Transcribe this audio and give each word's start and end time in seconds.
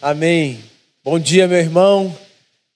Amém. 0.00 0.60
Bom 1.04 1.18
dia, 1.18 1.48
meu 1.48 1.58
irmão. 1.58 2.16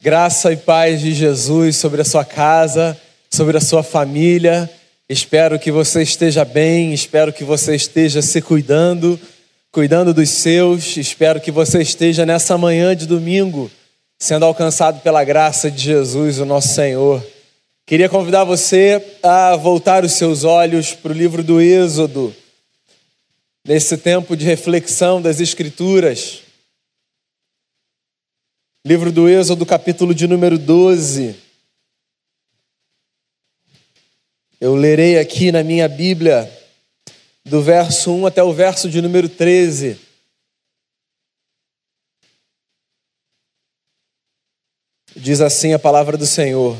Graça 0.00 0.52
e 0.52 0.56
paz 0.56 1.00
de 1.00 1.14
Jesus 1.14 1.76
sobre 1.76 2.00
a 2.00 2.04
sua 2.04 2.24
casa, 2.24 3.00
sobre 3.30 3.56
a 3.56 3.60
sua 3.60 3.84
família. 3.84 4.68
Espero 5.08 5.56
que 5.56 5.70
você 5.70 6.02
esteja 6.02 6.44
bem, 6.44 6.92
espero 6.92 7.32
que 7.32 7.44
você 7.44 7.76
esteja 7.76 8.20
se 8.20 8.42
cuidando, 8.42 9.20
cuidando 9.70 10.12
dos 10.12 10.30
seus. 10.30 10.96
Espero 10.96 11.40
que 11.40 11.52
você 11.52 11.80
esteja 11.80 12.26
nessa 12.26 12.58
manhã 12.58 12.96
de 12.96 13.06
domingo 13.06 13.70
sendo 14.18 14.44
alcançado 14.44 15.00
pela 15.00 15.22
graça 15.22 15.70
de 15.70 15.80
Jesus, 15.80 16.40
o 16.40 16.44
nosso 16.44 16.74
Senhor. 16.74 17.24
Queria 17.86 18.08
convidar 18.08 18.44
você 18.44 19.00
a 19.22 19.54
voltar 19.54 20.04
os 20.04 20.12
seus 20.12 20.42
olhos 20.42 20.92
para 20.92 21.12
o 21.12 21.16
livro 21.16 21.42
do 21.44 21.60
Êxodo, 21.60 22.34
nesse 23.64 23.96
tempo 23.96 24.36
de 24.36 24.44
reflexão 24.44 25.22
das 25.22 25.40
Escrituras. 25.40 26.42
Livro 28.84 29.12
do 29.12 29.28
Êxodo, 29.28 29.64
capítulo 29.64 30.12
de 30.12 30.26
número 30.26 30.58
12. 30.58 31.40
Eu 34.60 34.74
lerei 34.74 35.20
aqui 35.20 35.52
na 35.52 35.62
minha 35.62 35.88
Bíblia, 35.88 36.50
do 37.44 37.62
verso 37.62 38.12
1 38.12 38.26
até 38.26 38.42
o 38.42 38.52
verso 38.52 38.90
de 38.90 39.00
número 39.00 39.28
13. 39.28 40.00
Diz 45.14 45.40
assim 45.40 45.72
a 45.72 45.78
palavra 45.78 46.16
do 46.16 46.26
Senhor. 46.26 46.76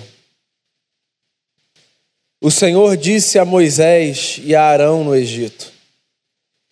O 2.41 2.51
Senhor 2.51 2.97
disse 2.97 3.39
a 3.39 3.45
Moisés 3.45 4.41
e 4.43 4.57
a 4.57 4.65
Arão 4.65 5.05
no 5.05 5.15
Egito: 5.15 5.73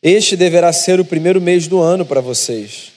Este 0.02 0.36
deverá 0.36 0.72
ser 0.72 0.98
o 0.98 1.04
primeiro 1.04 1.40
mês 1.40 1.68
do 1.68 1.80
ano 1.80 2.04
para 2.04 2.20
vocês. 2.20 2.89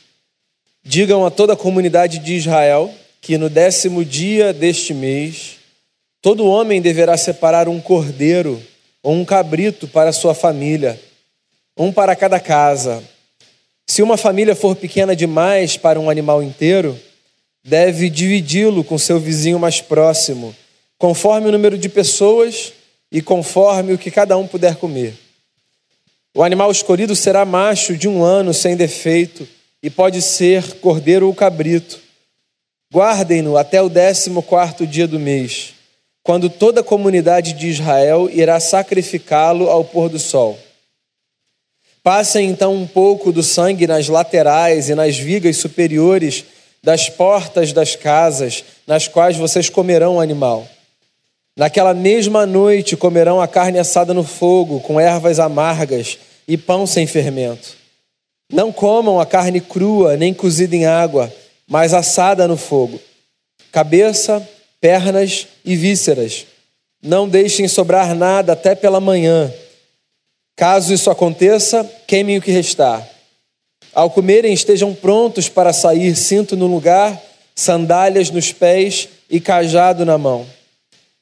Digam 0.86 1.26
a 1.26 1.32
toda 1.32 1.54
a 1.54 1.58
comunidade 1.58 2.20
de 2.20 2.34
Israel 2.34 2.94
que 3.22 3.38
no 3.38 3.50
décimo 3.50 4.04
dia 4.04 4.52
deste 4.52 4.94
mês, 4.94 5.56
todo 6.22 6.46
homem 6.46 6.82
deverá 6.82 7.16
separar 7.16 7.70
um 7.70 7.80
cordeiro 7.80 8.62
ou 9.02 9.14
um 9.14 9.24
cabrito 9.24 9.88
para 9.88 10.12
sua 10.12 10.34
família, 10.34 11.00
um 11.78 11.90
para 11.90 12.18
cada 12.18 12.38
casa. 12.38 13.02
Se 13.88 14.02
uma 14.02 14.18
família 14.18 14.56
for 14.56 14.76
pequena 14.76 15.16
demais 15.16 15.78
para 15.78 15.98
um 15.98 16.10
animal 16.10 16.44
inteiro, 16.44 17.00
deve 17.64 18.10
dividi-lo 18.10 18.84
com 18.84 18.98
seu 18.98 19.22
vizinho 19.22 19.58
mais 19.58 19.80
próximo, 19.80 20.54
conforme 20.98 21.48
o 21.48 21.52
número 21.52 21.78
de 21.78 21.88
pessoas 21.88 22.74
e 23.10 23.22
conforme 23.22 23.94
o 23.94 23.98
que 23.98 24.12
cada 24.12 24.38
um 24.38 24.46
puder 24.46 24.76
comer. 24.76 25.14
O 26.36 26.44
animal 26.44 26.70
escolhido 26.72 27.16
será 27.16 27.46
macho 27.46 27.96
de 27.96 28.10
um 28.10 28.22
ano 28.22 28.54
sem 28.54 28.76
defeito 28.76 29.48
e 29.84 29.90
pode 29.90 30.22
ser 30.22 30.76
cordeiro 30.76 31.28
ou 31.28 31.36
cabrito. 31.36 32.00
Guardem-no 32.92 33.58
até 33.58 33.82
o 33.82 33.90
décimo 33.90 34.42
quarto 34.42 34.88
dia 34.88 35.06
do 35.06 35.20
mês, 35.20 35.74
quando 36.24 36.50
toda 36.50 36.80
a 36.80 36.84
comunidade 36.84 37.52
de 37.52 37.68
Israel 37.68 38.30
irá 38.32 38.62
sacrificá-lo 38.62 39.70
ao 39.70 39.84
pôr 39.84 40.08
do 40.08 40.18
sol. 40.18 40.58
Passem 42.02 42.50
então 42.50 42.74
um 42.74 42.88
pouco 42.88 43.32
do 43.32 43.44
sangue 43.44 43.86
nas 43.86 44.08
laterais 44.08 44.90
e 44.90 44.96
nas 44.96 45.18
vigas 45.18 45.58
superiores 45.58 46.46
das 46.82 47.10
portas 47.10 47.74
das 47.74 47.96
casas 47.96 48.64
nas 48.86 49.08
quais 49.08 49.38
vocês 49.38 49.70
comerão 49.70 50.16
o 50.16 50.20
animal. 50.20 50.68
Naquela 51.58 51.94
mesma 51.94 52.46
noite 52.46 52.98
comerão 52.98 53.40
a 53.40 53.48
carne 53.48 53.80
assada 53.80 54.14
no 54.14 54.24
fogo, 54.24 54.80
com 54.80 55.00
ervas 55.00 55.40
amargas 55.40 56.18
e 56.48 56.58
pão 56.58 56.86
sem 56.86 57.06
fermento. 57.06 57.83
Não 58.52 58.72
comam 58.72 59.20
a 59.20 59.26
carne 59.26 59.60
crua, 59.60 60.18
nem 60.18 60.34
cozida 60.34 60.76
em 60.76 60.86
água, 60.86 61.34
mas 61.68 61.94
assada 61.94 62.48
no 62.48 62.58
fogo. 62.58 63.00
Cabeça, 63.72 64.48
pernas 64.80 65.48
e 65.66 65.76
vísceras. 65.76 66.46
Não 67.02 67.28
deixem 67.28 67.68
sobrar 67.68 68.14
nada 68.16 68.54
até 68.54 68.76
pela 68.76 69.00
manhã. 69.00 69.52
Caso 70.56 70.94
isso 70.94 71.10
aconteça, 71.10 71.90
queimem 72.06 72.38
o 72.38 72.42
que 72.42 72.52
restar. 72.52 73.08
Ao 73.94 74.10
comerem, 74.10 74.54
estejam 74.54 74.94
prontos 74.94 75.50
para 75.50 75.74
sair, 75.74 76.16
cinto 76.16 76.56
no 76.56 76.68
lugar, 76.68 77.22
sandálias 77.56 78.30
nos 78.30 78.52
pés 78.52 79.10
e 79.30 79.40
cajado 79.40 80.06
na 80.06 80.18
mão. 80.18 80.46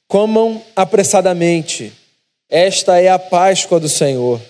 Comam 0.08 0.62
apressadamente. 0.76 1.94
Esta 2.50 3.00
é 3.00 3.10
a 3.10 3.18
Páscoa 3.18 3.80
do 3.80 3.88
Senhor. 3.88 4.42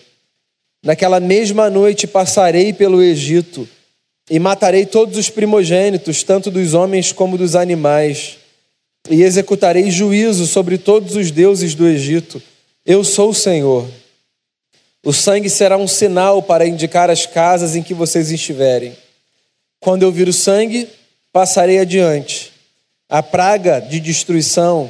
Naquela 0.83 1.19
mesma 1.19 1.69
noite 1.69 2.07
passarei 2.07 2.73
pelo 2.73 3.03
Egito 3.03 3.69
e 4.29 4.39
matarei 4.39 4.85
todos 4.85 5.17
os 5.17 5.29
primogênitos, 5.29 6.23
tanto 6.23 6.49
dos 6.49 6.73
homens 6.73 7.11
como 7.11 7.37
dos 7.37 7.55
animais, 7.55 8.37
e 9.09 9.21
executarei 9.21 9.91
juízo 9.91 10.47
sobre 10.47 10.77
todos 10.77 11.15
os 11.15 11.29
deuses 11.29 11.75
do 11.75 11.87
Egito. 11.87 12.41
Eu 12.85 13.03
sou 13.03 13.29
o 13.29 13.35
Senhor. 13.35 13.87
O 15.03 15.11
sangue 15.13 15.49
será 15.49 15.77
um 15.77 15.87
sinal 15.87 16.41
para 16.41 16.67
indicar 16.67 17.09
as 17.09 17.25
casas 17.25 17.75
em 17.75 17.83
que 17.83 17.93
vocês 17.93 18.31
estiverem. 18.31 18.95
Quando 19.79 20.03
eu 20.03 20.11
vir 20.11 20.27
o 20.27 20.33
sangue, 20.33 20.87
passarei 21.31 21.79
adiante. 21.79 22.51
A 23.09 23.21
praga 23.21 23.79
de 23.79 23.99
destruição 23.99 24.89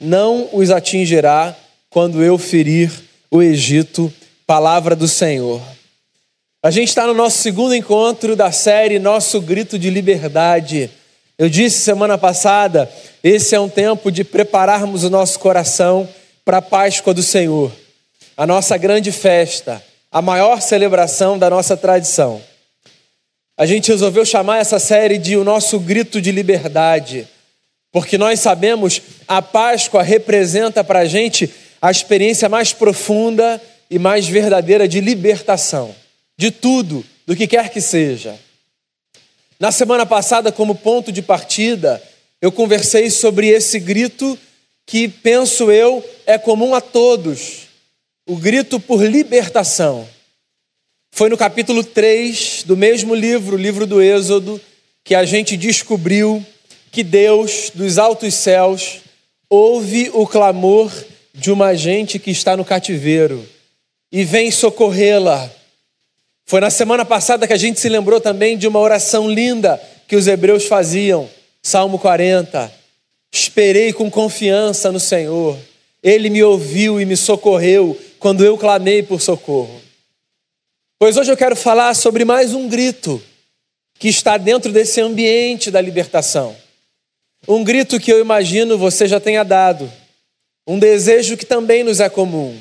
não 0.00 0.48
os 0.52 0.70
atingirá 0.70 1.56
quando 1.88 2.22
eu 2.22 2.36
ferir 2.36 2.92
o 3.30 3.40
Egito 3.40 4.12
Palavra 4.52 4.94
do 4.94 5.08
Senhor. 5.08 5.62
A 6.62 6.70
gente 6.70 6.88
está 6.88 7.06
no 7.06 7.14
nosso 7.14 7.38
segundo 7.38 7.74
encontro 7.74 8.36
da 8.36 8.52
série 8.52 8.98
Nosso 8.98 9.40
Grito 9.40 9.78
de 9.78 9.88
Liberdade. 9.88 10.90
Eu 11.38 11.48
disse 11.48 11.78
semana 11.78 12.18
passada, 12.18 12.86
esse 13.24 13.54
é 13.54 13.58
um 13.58 13.70
tempo 13.70 14.12
de 14.12 14.22
prepararmos 14.22 15.04
o 15.04 15.08
nosso 15.08 15.38
coração 15.38 16.06
para 16.44 16.58
a 16.58 16.60
Páscoa 16.62 17.14
do 17.14 17.22
Senhor, 17.22 17.72
a 18.36 18.46
nossa 18.46 18.76
grande 18.76 19.10
festa, 19.10 19.82
a 20.10 20.20
maior 20.20 20.60
celebração 20.60 21.38
da 21.38 21.48
nossa 21.48 21.74
tradição. 21.74 22.38
A 23.56 23.64
gente 23.64 23.90
resolveu 23.90 24.26
chamar 24.26 24.58
essa 24.58 24.78
série 24.78 25.16
de 25.16 25.34
O 25.34 25.44
Nosso 25.44 25.80
Grito 25.80 26.20
de 26.20 26.30
Liberdade, 26.30 27.26
porque 27.90 28.18
nós 28.18 28.38
sabemos 28.40 29.00
a 29.26 29.40
Páscoa 29.40 30.02
representa 30.02 30.84
para 30.84 30.98
a 30.98 31.06
gente 31.06 31.50
a 31.80 31.90
experiência 31.90 32.50
mais 32.50 32.74
profunda 32.74 33.58
e 33.92 33.98
mais 33.98 34.26
verdadeira 34.26 34.88
de 34.88 35.02
libertação, 35.02 35.94
de 36.34 36.50
tudo, 36.50 37.04
do 37.26 37.36
que 37.36 37.46
quer 37.46 37.68
que 37.68 37.78
seja. 37.78 38.40
Na 39.60 39.70
semana 39.70 40.06
passada, 40.06 40.50
como 40.50 40.74
ponto 40.74 41.12
de 41.12 41.20
partida, 41.20 42.02
eu 42.40 42.50
conversei 42.50 43.10
sobre 43.10 43.48
esse 43.48 43.78
grito 43.78 44.38
que, 44.86 45.08
penso 45.08 45.70
eu, 45.70 46.02
é 46.24 46.38
comum 46.38 46.74
a 46.74 46.80
todos: 46.80 47.68
o 48.26 48.34
grito 48.34 48.80
por 48.80 49.04
libertação. 49.04 50.08
Foi 51.10 51.28
no 51.28 51.36
capítulo 51.36 51.84
3 51.84 52.62
do 52.64 52.74
mesmo 52.74 53.14
livro, 53.14 53.56
o 53.56 53.60
livro 53.60 53.86
do 53.86 54.00
Êxodo, 54.00 54.58
que 55.04 55.14
a 55.14 55.26
gente 55.26 55.54
descobriu 55.54 56.42
que 56.90 57.04
Deus, 57.04 57.70
dos 57.74 57.98
altos 57.98 58.32
céus, 58.32 59.00
ouve 59.50 60.10
o 60.14 60.26
clamor 60.26 60.90
de 61.34 61.52
uma 61.52 61.74
gente 61.74 62.18
que 62.18 62.30
está 62.30 62.56
no 62.56 62.64
cativeiro 62.64 63.46
e 64.12 64.24
vem 64.24 64.50
socorrê-la. 64.50 65.50
Foi 66.44 66.60
na 66.60 66.68
semana 66.68 67.02
passada 67.02 67.46
que 67.46 67.52
a 67.52 67.58
gente 67.58 67.80
se 67.80 67.88
lembrou 67.88 68.20
também 68.20 68.58
de 68.58 68.68
uma 68.68 68.78
oração 68.78 69.30
linda 69.30 69.80
que 70.06 70.14
os 70.14 70.26
hebreus 70.26 70.66
faziam, 70.66 71.28
Salmo 71.62 71.98
40. 71.98 72.70
Esperei 73.32 73.92
com 73.94 74.10
confiança 74.10 74.92
no 74.92 75.00
Senhor, 75.00 75.56
Ele 76.02 76.28
me 76.28 76.42
ouviu 76.42 77.00
e 77.00 77.06
me 77.06 77.16
socorreu 77.16 77.98
quando 78.18 78.44
eu 78.44 78.58
clamei 78.58 79.02
por 79.02 79.22
socorro. 79.22 79.80
Pois 80.98 81.16
hoje 81.16 81.32
eu 81.32 81.36
quero 81.36 81.56
falar 81.56 81.94
sobre 81.94 82.24
mais 82.24 82.52
um 82.52 82.68
grito 82.68 83.20
que 83.98 84.08
está 84.08 84.36
dentro 84.36 84.70
desse 84.70 85.00
ambiente 85.00 85.70
da 85.70 85.80
libertação. 85.80 86.54
Um 87.48 87.64
grito 87.64 87.98
que 87.98 88.12
eu 88.12 88.20
imagino 88.20 88.76
você 88.76 89.08
já 89.08 89.18
tenha 89.18 89.42
dado, 89.42 89.90
um 90.66 90.78
desejo 90.78 91.36
que 91.36 91.46
também 91.46 91.82
nos 91.82 91.98
é 91.98 92.08
comum 92.08 92.56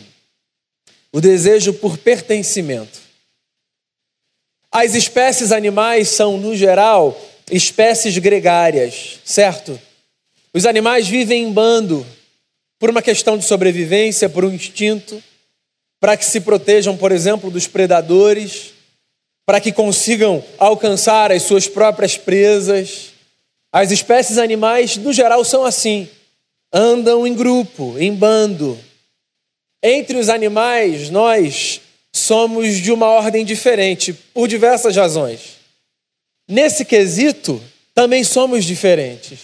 o 1.14 1.20
desejo 1.20 1.74
por 1.74 1.98
pertencimento. 1.98 3.00
As 4.72 4.96
espécies 4.96 5.52
animais 5.52 6.08
são, 6.10 6.38
no 6.38 6.56
geral, 6.56 7.20
espécies 7.52 8.18
gregárias, 8.18 9.20
certo? 9.26 9.80
Os 10.54 10.66
animais 10.66 11.08
vivem 11.08 11.44
em 11.44 11.52
bando 11.52 12.06
por 12.80 12.90
uma 12.90 13.02
questão 13.02 13.38
de 13.38 13.46
sobrevivência, 13.46 14.30
por 14.30 14.46
um 14.46 14.54
instinto, 14.54 15.22
para 16.00 16.16
que 16.16 16.26
se 16.26 16.42
protejam, 16.42 16.96
por 16.96 17.12
exemplo, 17.12 17.52
dos 17.52 17.68
predadores, 17.68 18.74
para 19.46 19.60
que 19.60 19.72
consigam 19.72 20.44
alcançar 20.58 21.32
as 21.32 21.44
suas 21.44 21.68
próprias 21.68 22.18
presas. 22.18 23.10
As 23.72 23.92
espécies 23.92 24.38
animais, 24.38 24.98
no 24.98 25.12
geral, 25.12 25.44
são 25.44 25.66
assim: 25.66 26.10
andam 26.74 27.28
em 27.28 27.34
grupo, 27.34 27.96
em 28.00 28.14
bando, 28.14 28.80
entre 29.82 30.18
os 30.18 30.30
animais, 30.30 31.10
nós 31.10 31.82
somos 32.14 32.78
de 32.78 32.92
uma 32.92 33.08
ordem 33.08 33.44
diferente, 33.46 34.14
por 34.34 34.48
diversas 34.48 34.96
razões. 34.96 35.60
nesse 36.48 36.84
quesito, 36.84 37.62
também 37.96 38.24
somos 38.24 38.66
diferentes. 38.66 39.40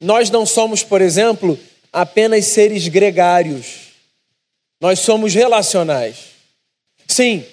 Nós 0.00 0.30
não 0.30 0.46
somos, 0.46 0.82
por 0.82 1.00
exemplo, 1.00 1.58
apenas 1.92 2.44
seres 2.46 2.86
gregários. 2.86 3.92
Nós 4.80 5.00
somos 5.00 5.34
relacionais. 5.34 6.16
Sim, 7.08 7.44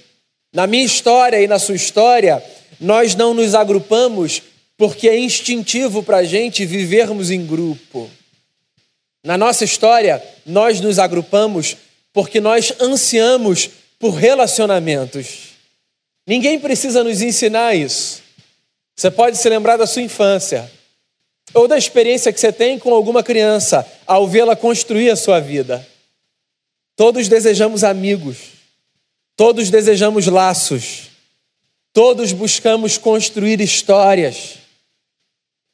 na 0.54 0.68
minha 0.68 0.84
história 0.84 1.42
e 1.42 1.48
na 1.48 1.58
sua 1.58 1.76
história, 1.76 2.44
nós 2.80 3.16
não 3.16 3.34
nos 3.34 3.56
agrupamos 3.56 4.42
porque 4.78 5.08
é 5.08 5.18
instintivo 5.18 6.04
para 6.04 6.18
a 6.18 6.24
gente 6.24 6.66
vivermos 6.66 7.32
em 7.32 7.46
grupo. 7.46 8.10
Na 9.24 9.38
nossa 9.38 9.64
história, 9.64 10.22
nós 10.46 10.82
nos 10.82 11.00
agrupamos 11.00 11.78
porque 12.12 12.42
nós 12.42 12.74
ansiamos 12.80 13.70
por 13.98 14.16
relacionamentos. 14.16 15.54
Ninguém 16.28 16.60
precisa 16.60 17.04
nos 17.04 17.22
ensinar 17.22 17.74
isso. 17.74 18.22
Você 18.96 19.10
pode 19.10 19.38
se 19.38 19.48
lembrar 19.50 19.78
da 19.78 19.88
sua 19.88 20.02
infância 20.02 20.70
ou 21.54 21.68
da 21.68 21.78
experiência 21.78 22.34
que 22.34 22.40
você 22.40 22.52
tem 22.52 22.78
com 22.78 22.94
alguma 22.94 23.24
criança 23.24 23.86
ao 24.06 24.28
vê-la 24.28 24.56
construir 24.56 25.10
a 25.10 25.16
sua 25.16 25.40
vida. 25.40 25.86
Todos 26.96 27.28
desejamos 27.28 27.84
amigos, 27.84 28.38
todos 29.36 29.70
desejamos 29.70 30.28
laços, 30.28 31.10
todos 31.92 32.32
buscamos 32.32 32.98
construir 32.98 33.60
histórias, 33.62 34.58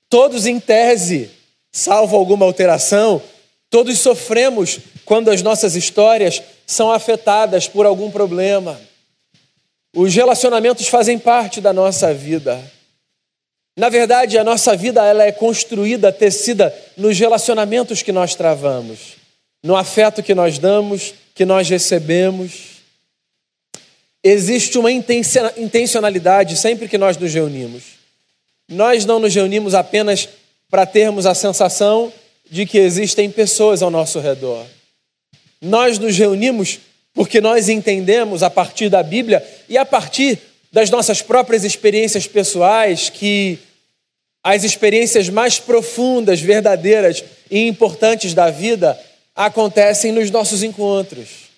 todos, 0.09 0.45
em 0.45 0.59
tese, 0.59 1.29
salvo 1.71 2.15
alguma 2.15 2.45
alteração, 2.45 3.21
todos 3.69 3.99
sofremos 3.99 4.79
quando 5.05 5.29
as 5.29 5.41
nossas 5.41 5.75
histórias 5.75 6.41
são 6.65 6.91
afetadas 6.91 7.67
por 7.67 7.85
algum 7.85 8.09
problema. 8.11 8.79
Os 9.95 10.13
relacionamentos 10.13 10.87
fazem 10.87 11.17
parte 11.17 11.59
da 11.59 11.73
nossa 11.73 12.13
vida. 12.13 12.61
Na 13.77 13.89
verdade, 13.89 14.37
a 14.37 14.43
nossa 14.43 14.75
vida 14.75 15.05
ela 15.05 15.23
é 15.23 15.31
construída, 15.31 16.11
tecida 16.11 16.75
nos 16.97 17.17
relacionamentos 17.17 18.01
que 18.01 18.11
nós 18.11 18.35
travamos, 18.35 19.15
no 19.63 19.75
afeto 19.75 20.21
que 20.21 20.35
nós 20.35 20.59
damos, 20.59 21.13
que 21.33 21.45
nós 21.45 21.69
recebemos. 21.69 22.81
Existe 24.23 24.77
uma 24.77 24.91
intencionalidade 24.91 26.57
sempre 26.57 26.87
que 26.87 26.97
nós 26.97 27.15
nos 27.15 27.33
reunimos. 27.33 27.83
Nós 28.67 29.05
não 29.05 29.17
nos 29.17 29.33
reunimos 29.33 29.73
apenas 29.73 30.27
para 30.69 30.85
termos 30.85 31.25
a 31.25 31.33
sensação 31.33 32.11
de 32.49 32.65
que 32.65 32.77
existem 32.77 33.29
pessoas 33.29 33.81
ao 33.81 33.91
nosso 33.91 34.19
redor. 34.19 34.65
Nós 35.61 35.99
nos 35.99 36.17
reunimos 36.17 36.79
porque 37.13 37.41
nós 37.41 37.69
entendemos 37.69 38.43
a 38.43 38.49
partir 38.49 38.89
da 38.89 39.03
Bíblia 39.03 39.45
e 39.67 39.77
a 39.77 39.85
partir 39.85 40.39
das 40.71 40.89
nossas 40.89 41.21
próprias 41.21 41.63
experiências 41.63 42.27
pessoais 42.27 43.09
que 43.09 43.59
as 44.43 44.63
experiências 44.63 45.29
mais 45.29 45.59
profundas, 45.59 46.39
verdadeiras 46.39 47.23
e 47.51 47.67
importantes 47.67 48.33
da 48.33 48.49
vida 48.49 48.97
acontecem 49.35 50.11
nos 50.11 50.31
nossos 50.31 50.63
encontros. 50.63 51.49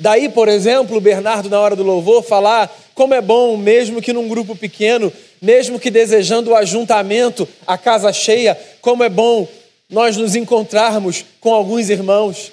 Daí, 0.00 0.28
por 0.28 0.48
exemplo, 0.48 0.96
o 0.96 1.00
Bernardo, 1.00 1.48
na 1.48 1.60
hora 1.60 1.76
do 1.76 1.84
louvor, 1.84 2.24
falar 2.24 2.74
como 2.94 3.14
é 3.14 3.20
bom, 3.20 3.56
mesmo 3.56 4.02
que 4.02 4.12
num 4.12 4.28
grupo 4.28 4.56
pequeno, 4.56 5.12
mesmo 5.40 5.78
que 5.78 5.90
desejando 5.90 6.50
o 6.50 6.56
ajuntamento, 6.56 7.46
a 7.64 7.78
casa 7.78 8.12
cheia, 8.12 8.58
como 8.80 9.04
é 9.04 9.08
bom 9.08 9.46
nós 9.94 10.16
nos 10.16 10.34
encontrarmos 10.34 11.24
com 11.40 11.54
alguns 11.54 11.88
irmãos 11.88 12.50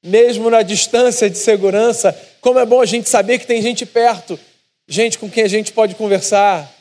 mesmo 0.00 0.48
na 0.48 0.62
distância 0.62 1.28
de 1.28 1.36
segurança, 1.36 2.16
como 2.40 2.60
é 2.60 2.64
bom 2.64 2.80
a 2.80 2.86
gente 2.86 3.08
saber 3.08 3.40
que 3.40 3.46
tem 3.48 3.60
gente 3.60 3.84
perto, 3.84 4.38
gente 4.86 5.18
com 5.18 5.28
quem 5.28 5.42
a 5.42 5.48
gente 5.48 5.72
pode 5.72 5.96
conversar. 5.96 6.72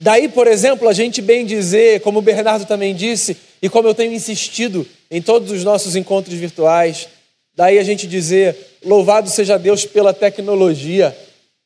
Daí, 0.00 0.26
por 0.26 0.46
exemplo, 0.46 0.88
a 0.88 0.94
gente 0.94 1.20
bem 1.20 1.44
dizer, 1.44 2.00
como 2.00 2.18
o 2.18 2.22
Bernardo 2.22 2.64
também 2.64 2.94
disse, 2.94 3.36
e 3.60 3.68
como 3.68 3.86
eu 3.86 3.94
tenho 3.94 4.14
insistido 4.14 4.86
em 5.10 5.20
todos 5.20 5.50
os 5.50 5.62
nossos 5.62 5.94
encontros 5.96 6.34
virtuais, 6.34 7.06
daí 7.54 7.78
a 7.78 7.84
gente 7.84 8.06
dizer: 8.06 8.56
louvado 8.82 9.28
seja 9.28 9.58
Deus 9.58 9.84
pela 9.84 10.14
tecnologia, 10.14 11.14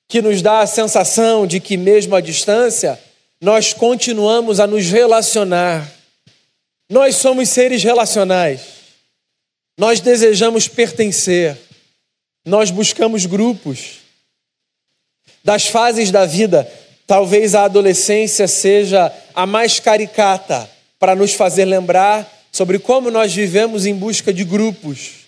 que 0.08 0.20
nos 0.20 0.42
dá 0.42 0.58
a 0.58 0.66
sensação 0.66 1.46
de 1.46 1.60
que, 1.60 1.76
mesmo 1.76 2.16
à 2.16 2.20
distância, 2.20 2.98
nós 3.40 3.72
continuamos 3.72 4.58
a 4.58 4.66
nos 4.66 4.90
relacionar. 4.90 5.99
Nós 6.90 7.14
somos 7.14 7.48
seres 7.48 7.84
relacionais. 7.84 8.62
Nós 9.78 10.00
desejamos 10.00 10.66
pertencer, 10.66 11.56
nós 12.44 12.70
buscamos 12.70 13.24
grupos. 13.24 14.00
Das 15.42 15.66
fases 15.66 16.10
da 16.10 16.26
vida, 16.26 16.70
talvez 17.06 17.54
a 17.54 17.64
adolescência 17.64 18.46
seja 18.46 19.10
a 19.34 19.46
mais 19.46 19.80
caricata 19.80 20.68
para 20.98 21.14
nos 21.14 21.32
fazer 21.32 21.64
lembrar 21.64 22.30
sobre 22.52 22.78
como 22.78 23.10
nós 23.10 23.32
vivemos 23.32 23.86
em 23.86 23.94
busca 23.94 24.34
de 24.34 24.44
grupos. 24.44 25.20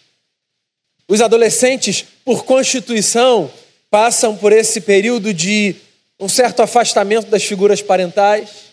Os 1.08 1.20
adolescentes, 1.20 2.04
por 2.24 2.44
constituição, 2.44 3.50
passam 3.88 4.36
por 4.36 4.52
esse 4.52 4.80
período 4.80 5.32
de 5.32 5.76
um 6.18 6.28
certo 6.28 6.60
afastamento 6.60 7.28
das 7.28 7.44
figuras 7.44 7.80
parentais, 7.80 8.71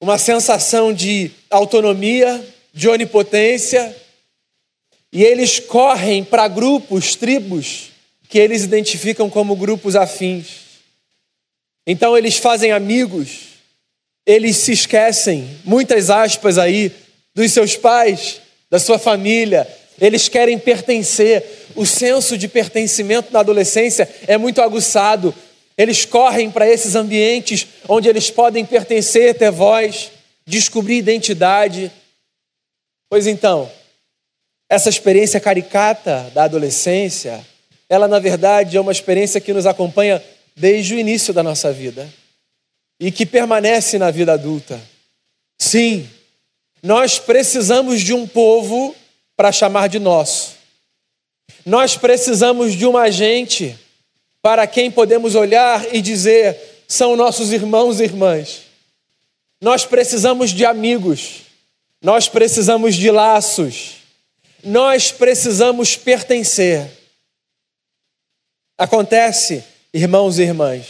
uma 0.00 0.18
sensação 0.18 0.92
de 0.92 1.30
autonomia, 1.50 2.44
de 2.72 2.88
onipotência 2.88 3.94
e 5.12 5.24
eles 5.24 5.58
correm 5.58 6.22
para 6.22 6.46
grupos, 6.48 7.14
tribos, 7.14 7.90
que 8.28 8.38
eles 8.38 8.62
identificam 8.62 9.30
como 9.30 9.56
grupos 9.56 9.96
afins. 9.96 10.68
Então 11.86 12.16
eles 12.16 12.36
fazem 12.36 12.72
amigos, 12.72 13.48
eles 14.26 14.56
se 14.58 14.72
esquecem, 14.72 15.48
muitas 15.64 16.10
aspas 16.10 16.58
aí, 16.58 16.92
dos 17.34 17.50
seus 17.52 17.74
pais, 17.76 18.42
da 18.70 18.78
sua 18.78 18.98
família, 18.98 19.66
eles 20.00 20.28
querem 20.28 20.58
pertencer. 20.58 21.44
O 21.74 21.86
senso 21.86 22.36
de 22.36 22.48
pertencimento 22.48 23.32
na 23.32 23.40
adolescência 23.40 24.08
é 24.26 24.36
muito 24.36 24.60
aguçado. 24.60 25.34
Eles 25.78 26.04
correm 26.04 26.50
para 26.50 26.68
esses 26.68 26.96
ambientes 26.96 27.68
onde 27.88 28.08
eles 28.08 28.32
podem 28.32 28.66
pertencer, 28.66 29.38
ter 29.38 29.52
voz, 29.52 30.10
descobrir 30.44 30.96
identidade. 30.96 31.92
Pois 33.08 33.28
então, 33.28 33.70
essa 34.68 34.88
experiência 34.88 35.38
caricata 35.38 36.30
da 36.34 36.44
adolescência, 36.44 37.46
ela 37.88 38.08
na 38.08 38.18
verdade 38.18 38.76
é 38.76 38.80
uma 38.80 38.90
experiência 38.90 39.40
que 39.40 39.52
nos 39.52 39.66
acompanha 39.66 40.22
desde 40.56 40.96
o 40.96 40.98
início 40.98 41.32
da 41.32 41.44
nossa 41.44 41.72
vida 41.72 42.12
e 42.98 43.12
que 43.12 43.24
permanece 43.24 43.98
na 43.98 44.10
vida 44.10 44.32
adulta. 44.32 44.80
Sim, 45.60 46.10
nós 46.82 47.20
precisamos 47.20 48.00
de 48.00 48.12
um 48.12 48.26
povo 48.26 48.96
para 49.36 49.52
chamar 49.52 49.88
de 49.88 50.00
nosso. 50.00 50.56
Nós 51.64 51.96
precisamos 51.96 52.74
de 52.74 52.84
uma 52.84 53.10
gente 53.10 53.78
para 54.42 54.66
quem 54.66 54.90
podemos 54.90 55.34
olhar 55.34 55.94
e 55.94 56.00
dizer 56.00 56.56
são 56.86 57.16
nossos 57.16 57.52
irmãos 57.52 58.00
e 58.00 58.04
irmãs. 58.04 58.62
Nós 59.60 59.84
precisamos 59.84 60.50
de 60.50 60.64
amigos. 60.64 61.42
Nós 62.00 62.28
precisamos 62.28 62.94
de 62.94 63.10
laços 63.10 63.98
nós 64.62 65.12
precisamos 65.12 65.96
pertencer. 65.96 66.90
Acontece, 68.76 69.64
irmãos 69.92 70.38
e 70.38 70.42
irmãs, 70.42 70.86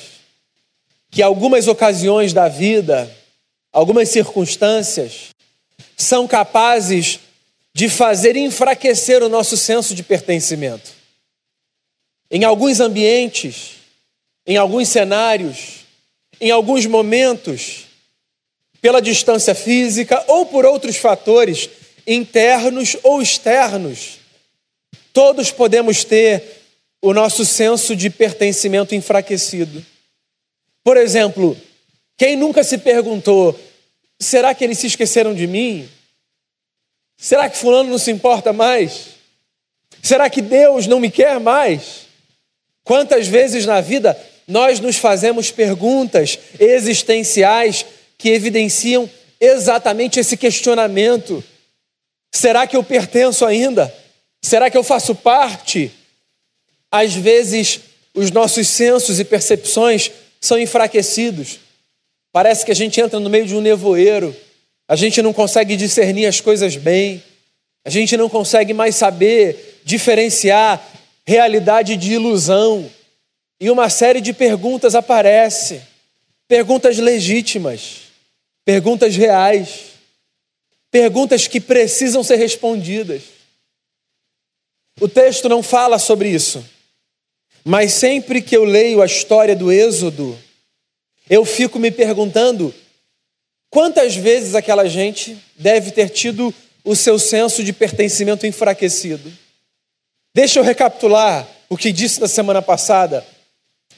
que 1.11 1.23
algumas 1.23 1.69
ocasiões 1.69 2.33
da 2.33 2.49
vida, 2.49 3.11
algumas 3.73 4.09
circunstâncias, 4.09 5.29
são 5.97 6.27
capazes 6.27 7.21
de 7.75 7.89
fazer 7.89 8.37
enfraquecer 8.37 9.23
o 9.23 9.29
nosso 9.29 9.57
senso 9.57 9.95
de 9.95 10.03
pertencimento. 10.03 10.98
Em 12.31 12.45
alguns 12.45 12.81
ambientes, 12.81 13.77
em 14.47 14.57
alguns 14.57 14.89
cenários, 14.89 15.87
em 16.41 16.51
alguns 16.51 16.87
momentos, 16.87 17.87
pela 18.81 19.03
distância 19.03 19.55
física 19.55 20.25
ou 20.29 20.47
por 20.47 20.65
outros 20.65 20.97
fatores, 20.97 21.69
internos 22.07 22.97
ou 23.03 23.21
externos, 23.21 24.19
todos 25.13 25.51
podemos 25.51 26.05
ter 26.05 26.43
o 27.03 27.13
nosso 27.13 27.45
senso 27.45 27.95
de 27.95 28.11
pertencimento 28.11 28.95
enfraquecido. 28.95 29.85
Por 30.83 30.97
exemplo, 30.97 31.57
quem 32.17 32.37
nunca 32.37 32.65
se 32.65 32.79
perguntou: 32.79 33.59
será 34.19 34.55
que 34.55 34.65
eles 34.65 34.79
se 34.79 34.87
esqueceram 34.87 35.35
de 35.35 35.47
mim? 35.47 35.89
Será 37.17 37.49
que 37.49 37.57
Fulano 37.57 37.91
não 37.91 37.99
se 37.99 38.11
importa 38.11 38.53
mais? 38.53 39.09
Será 40.03 40.31
que 40.31 40.41
Deus 40.41 40.87
não 40.87 41.01
me 41.01 41.11
quer 41.11 41.41
mais? 41.41 42.08
Quantas 42.89 43.29
vezes 43.29 43.67
na 43.67 43.83
vida 43.83 44.19
nós 44.47 44.81
nos 44.81 44.97
fazemos 44.97 45.51
perguntas 45.51 46.39
existenciais 46.59 47.85
que 48.17 48.31
evidenciam 48.31 49.09
exatamente 49.39 50.19
esse 50.19 50.37
questionamento 50.37 51.45
Será 52.35 52.67
que 52.67 52.77
eu 52.77 52.83
pertenço 52.83 53.45
ainda? 53.45 53.95
Será 54.43 54.71
que 54.71 54.79
eu 54.79 54.83
faço 54.83 55.15
parte? 55.15 55.91
Às 56.91 57.15
vezes, 57.15 57.81
os 58.15 58.31
nossos 58.31 58.69
sensos 58.69 59.21
e 59.21 59.25
percepções 59.25 60.11
são 60.41 60.59
enfraquecidos 60.59 61.59
Parece 62.33 62.65
que 62.65 62.73
a 62.73 62.75
gente 62.75 62.99
entra 63.01 63.21
no 63.21 63.29
meio 63.29 63.45
de 63.45 63.55
um 63.55 63.61
nevoeiro, 63.61 64.35
a 64.89 64.97
gente 64.97 65.21
não 65.21 65.33
consegue 65.35 65.77
discernir 65.77 66.25
as 66.25 66.41
coisas 66.41 66.77
bem, 66.77 67.23
a 67.85 67.91
gente 67.91 68.17
não 68.17 68.31
consegue 68.31 68.73
mais 68.73 68.97
saber 68.97 69.81
diferenciar 69.85 70.83
realidade 71.29 71.95
de 71.99 72.15
ilusão. 72.15 72.91
E 73.61 73.71
uma 73.71 73.91
série 73.91 74.23
de 74.23 74.33
perguntas 74.33 74.95
aparece, 74.95 75.83
perguntas 76.49 76.97
legítimas, 76.97 78.05
perguntas 78.65 79.15
reais, 79.15 79.91
perguntas 80.91 81.47
que 81.47 81.61
precisam 81.61 82.23
ser 82.23 82.37
respondidas. 82.37 83.25
O 84.99 85.07
texto 85.07 85.51
não 85.51 85.63
fala 85.63 85.99
sobre 85.99 86.31
isso, 86.31 86.65
mas 87.63 87.93
sempre 87.93 88.41
que 88.41 88.57
eu 88.57 88.65
leio 88.65 89.03
a 89.03 89.07
história 89.07 89.55
do 89.55 89.71
Êxodo, 89.71 90.39
eu 91.29 91.45
fico 91.45 91.79
me 91.79 91.91
perguntando 91.91 92.75
quantas 93.69 94.17
vezes 94.17 94.55
aquela 94.55 94.89
gente 94.89 95.37
deve 95.57 95.91
ter 95.91 96.09
tido 96.09 96.55
o 96.83 96.97
seu 96.97 97.19
senso 97.19 97.63
de 97.63 97.75
pertencimento 97.75 98.47
enfraquecido. 98.47 99.31
Deixa 100.39 100.61
eu 100.61 100.63
recapitular 100.63 101.45
o 101.69 101.77
que 101.77 101.91
disse 101.91 102.21
na 102.21 102.29
semana 102.29 102.63
passada. 102.63 103.27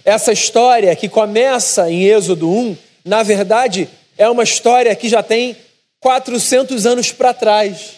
Essa 0.02 0.32
história 0.32 0.96
que 0.96 1.06
começa 1.06 1.90
em 1.90 2.04
Êxodo 2.04 2.48
1, 2.48 2.78
na 3.04 3.22
verdade, 3.22 3.90
é 4.16 4.26
uma 4.26 4.42
história 4.42 4.96
que 4.96 5.06
já 5.06 5.22
tem 5.22 5.54
400 6.00 6.86
anos 6.86 7.12
para 7.12 7.34
trás, 7.34 7.96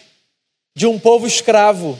de 0.74 0.88
um 0.88 0.98
povo 0.98 1.24
escravo. 1.24 1.96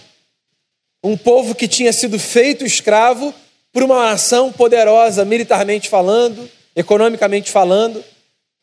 Um 1.05 1.17
povo 1.17 1.55
que 1.55 1.69
tinha 1.69 1.93
sido 1.93 2.19
feito 2.19 2.67
escravo 2.67 3.33
por 3.73 3.85
uma 3.85 4.11
nação 4.11 4.51
poderosa, 4.51 5.25
militarmente 5.25 5.89
falando, 5.89 6.51
economicamente 6.75 7.53
falando. 7.53 8.05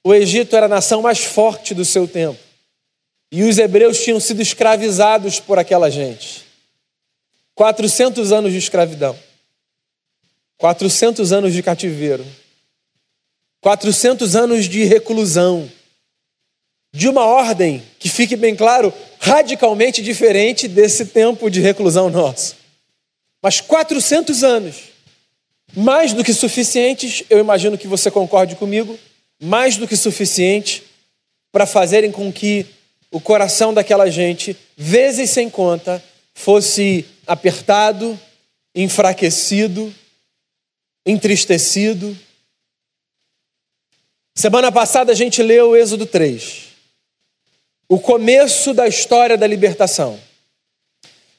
O 0.04 0.14
Egito 0.14 0.54
era 0.54 0.66
a 0.66 0.70
nação 0.70 1.02
mais 1.02 1.20
forte 1.20 1.74
do 1.74 1.86
seu 1.86 2.06
tempo. 2.06 2.42
E 3.32 3.42
os 3.44 3.58
hebreus 3.58 4.04
tinham 4.04 4.20
sido 4.20 4.42
escravizados 4.42 5.40
por 5.40 5.58
aquela 5.58 5.90
gente. 5.90 6.49
400 7.60 8.32
anos 8.32 8.54
de 8.54 8.58
escravidão. 8.58 9.20
400 10.58 11.34
anos 11.34 11.51
de 11.51 11.62
cativeiro. 11.62 12.25
400 13.60 14.34
anos 14.34 14.63
de 14.63 14.86
reclusão. 14.86 15.70
De 16.94 17.10
uma 17.10 17.25
ordem, 17.25 17.84
que 18.00 18.08
fique 18.08 18.38
bem 18.38 18.56
claro, 18.56 18.94
radicalmente 19.20 20.01
diferente 20.01 20.70
desse 20.70 21.08
tempo 21.08 21.50
de 21.50 21.60
reclusão 21.60 22.10
nosso. 22.10 22.56
Mas 23.42 23.60
400 23.60 24.42
anos, 24.42 24.75
mais 25.75 26.13
do 26.13 26.24
que 26.24 26.34
suficientes, 26.34 27.25
eu 27.30 27.39
imagino 27.39 27.78
que 27.78 27.89
você 27.89 28.10
concorde 28.10 28.56
comigo, 28.56 28.98
mais 29.38 29.75
do 29.75 29.86
que 29.86 29.98
suficiente 29.98 30.82
para 31.51 31.66
fazerem 31.66 32.10
com 32.10 32.32
que 32.32 32.66
o 33.12 33.20
coração 33.20 33.74
daquela 33.74 34.10
gente, 34.10 34.56
vezes 34.78 35.30
sem 35.32 35.50
conta, 35.50 36.01
fosse 36.34 37.06
apertado, 37.30 38.20
enfraquecido, 38.74 39.94
entristecido. 41.06 42.18
Semana 44.36 44.72
passada 44.72 45.12
a 45.12 45.16
gente 45.16 45.44
leu 45.44 45.70
o 45.70 45.76
Êxodo 45.76 46.08
3, 46.08 46.70
o 47.88 48.00
começo 48.00 48.74
da 48.74 48.88
história 48.88 49.38
da 49.38 49.46
libertação, 49.46 50.20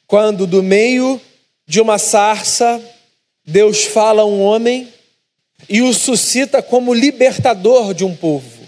quando 0.06 0.46
do 0.46 0.62
meio 0.62 1.20
de 1.66 1.80
uma 1.80 1.98
sarça, 1.98 2.80
Deus 3.44 3.84
fala 3.84 4.22
a 4.22 4.26
um 4.26 4.40
homem 4.40 4.92
e 5.68 5.82
o 5.82 5.92
suscita 5.92 6.62
como 6.62 6.94
libertador 6.94 7.94
de 7.94 8.04
um 8.04 8.14
povo. 8.14 8.60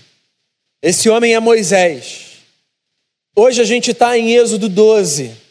Esse 0.82 1.08
homem 1.08 1.34
é 1.34 1.40
Moisés. 1.40 2.38
Hoje 3.36 3.62
a 3.62 3.64
gente 3.64 3.92
está 3.92 4.18
em 4.18 4.34
Êxodo 4.34 4.68
12. 4.68 5.41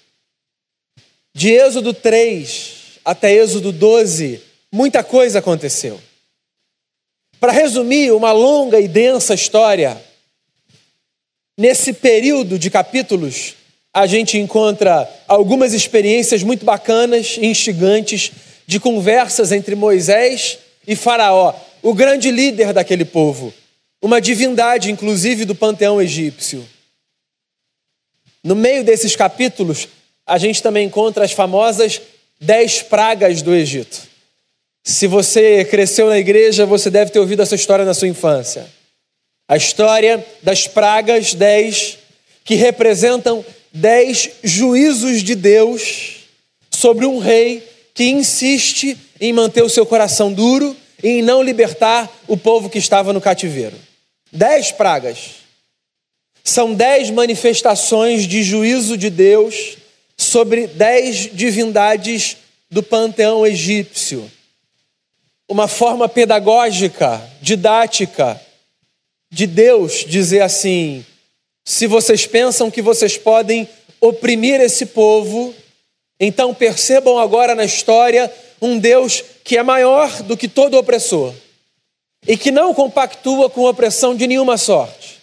De 1.33 1.51
Êxodo 1.53 1.93
3 1.93 2.99
até 3.03 3.33
Êxodo 3.33 3.71
12, 3.71 4.41
muita 4.71 5.03
coisa 5.03 5.39
aconteceu. 5.39 5.99
Para 7.39 7.51
resumir 7.51 8.11
uma 8.11 8.31
longa 8.31 8.79
e 8.79 8.87
densa 8.87 9.33
história, 9.33 9.99
nesse 11.57 11.93
período 11.93 12.59
de 12.59 12.69
capítulos, 12.69 13.55
a 13.93 14.05
gente 14.05 14.37
encontra 14.37 15.09
algumas 15.27 15.73
experiências 15.73 16.43
muito 16.43 16.63
bacanas 16.63 17.37
e 17.37 17.47
instigantes 17.47 18.31
de 18.67 18.79
conversas 18.79 19.51
entre 19.51 19.73
Moisés 19.73 20.59
e 20.87 20.95
Faraó, 20.95 21.55
o 21.81 21.93
grande 21.93 22.29
líder 22.29 22.73
daquele 22.73 23.03
povo, 23.03 23.53
uma 24.01 24.21
divindade, 24.21 24.91
inclusive, 24.91 25.45
do 25.45 25.55
panteão 25.55 26.01
egípcio. 26.01 26.67
No 28.43 28.55
meio 28.55 28.83
desses 28.83 29.15
capítulos, 29.15 29.87
a 30.25 30.37
gente 30.37 30.61
também 30.61 30.87
encontra 30.87 31.25
as 31.25 31.31
famosas 31.31 32.01
dez 32.39 32.81
pragas 32.81 33.41
do 33.41 33.53
Egito. 33.53 34.09
Se 34.83 35.05
você 35.05 35.63
cresceu 35.65 36.07
na 36.07 36.17
igreja, 36.17 36.65
você 36.65 36.89
deve 36.89 37.11
ter 37.11 37.19
ouvido 37.19 37.41
essa 37.41 37.55
história 37.55 37.85
na 37.85 37.93
sua 37.93 38.07
infância. 38.07 38.67
A 39.47 39.55
história 39.55 40.25
das 40.41 40.67
pragas, 40.67 41.33
dez, 41.33 41.99
que 42.43 42.55
representam 42.55 43.45
dez 43.71 44.29
juízos 44.43 45.21
de 45.21 45.35
Deus 45.35 46.21
sobre 46.71 47.05
um 47.05 47.19
rei 47.19 47.67
que 47.93 48.05
insiste 48.05 48.97
em 49.19 49.33
manter 49.33 49.61
o 49.61 49.69
seu 49.69 49.85
coração 49.85 50.33
duro 50.33 50.75
e 51.03 51.09
em 51.09 51.21
não 51.21 51.43
libertar 51.43 52.09
o 52.27 52.35
povo 52.35 52.69
que 52.69 52.79
estava 52.79 53.13
no 53.13 53.21
cativeiro. 53.21 53.77
Dez 54.31 54.71
pragas. 54.71 55.41
São 56.43 56.73
dez 56.73 57.11
manifestações 57.11 58.25
de 58.27 58.41
juízo 58.41 58.97
de 58.97 59.09
Deus 59.09 59.77
sobre 60.21 60.67
dez 60.67 61.29
divindades 61.33 62.37
do 62.69 62.83
panteão 62.83 63.45
egípcio. 63.45 64.31
Uma 65.49 65.67
forma 65.67 66.07
pedagógica, 66.07 67.21
didática, 67.41 68.39
de 69.31 69.47
Deus 69.47 70.05
dizer 70.07 70.41
assim: 70.41 71.03
se 71.65 71.87
vocês 71.87 72.27
pensam 72.27 72.69
que 72.69 72.81
vocês 72.81 73.17
podem 73.17 73.67
oprimir 73.99 74.61
esse 74.61 74.85
povo, 74.85 75.55
então 76.19 76.53
percebam 76.53 77.17
agora 77.17 77.55
na 77.55 77.65
história 77.65 78.31
um 78.61 78.77
Deus 78.77 79.23
que 79.43 79.57
é 79.57 79.63
maior 79.63 80.21
do 80.23 80.37
que 80.37 80.47
todo 80.47 80.77
opressor 80.77 81.33
e 82.27 82.37
que 82.37 82.51
não 82.51 82.75
compactua 82.75 83.49
com 83.49 83.63
opressão 83.63 84.15
de 84.15 84.27
nenhuma 84.27 84.55
sorte. 84.55 85.19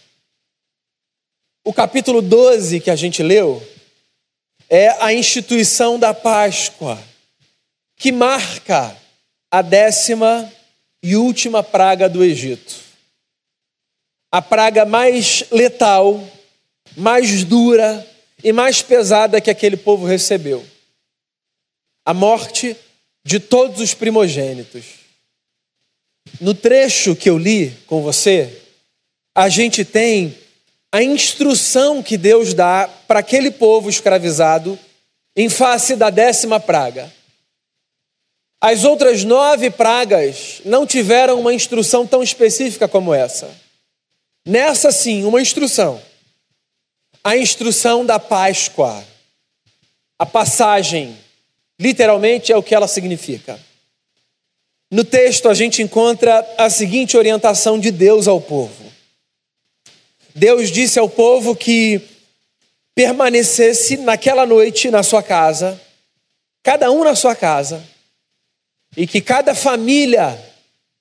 O 1.64 1.72
capítulo 1.72 2.20
12 2.20 2.80
que 2.80 2.90
a 2.90 2.96
gente 2.96 3.22
leu 3.22 3.62
é 4.68 4.88
a 5.02 5.12
instituição 5.12 5.98
da 5.98 6.12
Páscoa, 6.12 7.02
que 7.96 8.12
marca 8.12 8.96
a 9.50 9.62
décima 9.62 10.52
e 11.02 11.16
última 11.16 11.62
praga 11.62 12.08
do 12.08 12.22
Egito. 12.22 12.76
A 14.30 14.42
praga 14.42 14.84
mais 14.84 15.44
letal, 15.50 16.22
mais 16.96 17.44
dura 17.44 18.06
e 18.44 18.52
mais 18.52 18.82
pesada 18.82 19.40
que 19.40 19.50
aquele 19.50 19.76
povo 19.76 20.06
recebeu. 20.06 20.64
A 22.04 22.12
morte 22.12 22.76
de 23.24 23.40
todos 23.40 23.80
os 23.80 23.94
primogênitos. 23.94 24.84
No 26.40 26.54
trecho 26.54 27.16
que 27.16 27.28
eu 27.28 27.38
li 27.38 27.70
com 27.86 28.02
você, 28.02 28.62
a 29.34 29.48
gente 29.48 29.84
tem 29.84 30.36
a 30.92 31.02
instrução 31.02 32.02
que 32.02 32.16
Deus 32.16 32.54
dá 32.54 32.88
para 33.06 33.20
aquele 33.20 33.50
povo 33.50 33.90
escravizado 33.90 34.78
em 35.36 35.48
face 35.48 35.94
da 35.94 36.10
décima 36.10 36.58
praga. 36.58 37.12
As 38.60 38.84
outras 38.84 39.22
nove 39.22 39.70
pragas 39.70 40.60
não 40.64 40.86
tiveram 40.86 41.38
uma 41.38 41.54
instrução 41.54 42.06
tão 42.06 42.22
específica 42.22 42.88
como 42.88 43.14
essa. 43.14 43.48
Nessa, 44.44 44.90
sim, 44.90 45.24
uma 45.24 45.40
instrução. 45.40 46.02
A 47.22 47.36
instrução 47.36 48.04
da 48.04 48.18
Páscoa. 48.18 49.04
A 50.18 50.26
passagem, 50.26 51.16
literalmente, 51.78 52.50
é 52.50 52.56
o 52.56 52.62
que 52.62 52.74
ela 52.74 52.88
significa. 52.88 53.60
No 54.90 55.04
texto, 55.04 55.48
a 55.48 55.54
gente 55.54 55.82
encontra 55.82 56.44
a 56.56 56.68
seguinte 56.68 57.16
orientação 57.16 57.78
de 57.78 57.92
Deus 57.92 58.26
ao 58.26 58.40
povo. 58.40 58.88
Deus 60.38 60.70
disse 60.70 61.00
ao 61.00 61.08
povo 61.08 61.56
que 61.56 62.00
permanecesse 62.94 63.96
naquela 63.96 64.46
noite 64.46 64.88
na 64.90 65.02
sua 65.02 65.22
casa, 65.22 65.80
cada 66.62 66.90
um 66.92 67.02
na 67.02 67.16
sua 67.16 67.34
casa, 67.34 67.84
e 68.96 69.06
que 69.06 69.20
cada 69.20 69.54
família 69.54 70.38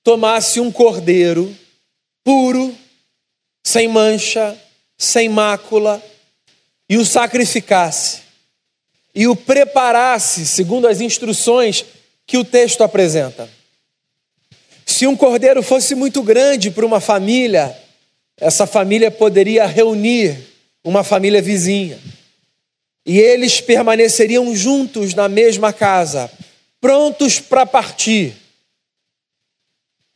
tomasse 0.04 0.60
um 0.60 0.72
cordeiro 0.72 1.56
puro, 2.24 2.76
sem 3.64 3.88
mancha, 3.88 4.58
sem 4.98 5.30
mácula, 5.30 6.04
e 6.90 6.98
o 6.98 7.06
sacrificasse, 7.06 8.22
e 9.14 9.28
o 9.28 9.36
preparasse 9.36 10.48
segundo 10.48 10.88
as 10.88 11.00
instruções 11.00 11.86
que 12.26 12.38
o 12.38 12.46
texto 12.46 12.84
apresenta. 12.84 13.48
Se 14.86 15.06
um 15.06 15.16
cordeiro 15.16 15.62
fosse 15.62 15.94
muito 15.94 16.24
grande 16.24 16.72
para 16.72 16.86
uma 16.86 17.00
família, 17.00 17.78
essa 18.40 18.68
família 18.68 19.10
poderia 19.10 19.66
reunir 19.66 20.38
uma 20.84 21.04
família 21.04 21.42
vizinha. 21.42 22.00
E 23.06 23.20
eles 23.20 23.60
permaneceriam 23.60 24.56
juntos 24.56 25.14
na 25.14 25.28
mesma 25.28 25.74
casa, 25.74 26.32
prontos 26.80 27.40
para 27.40 27.66
partir. 27.66 28.36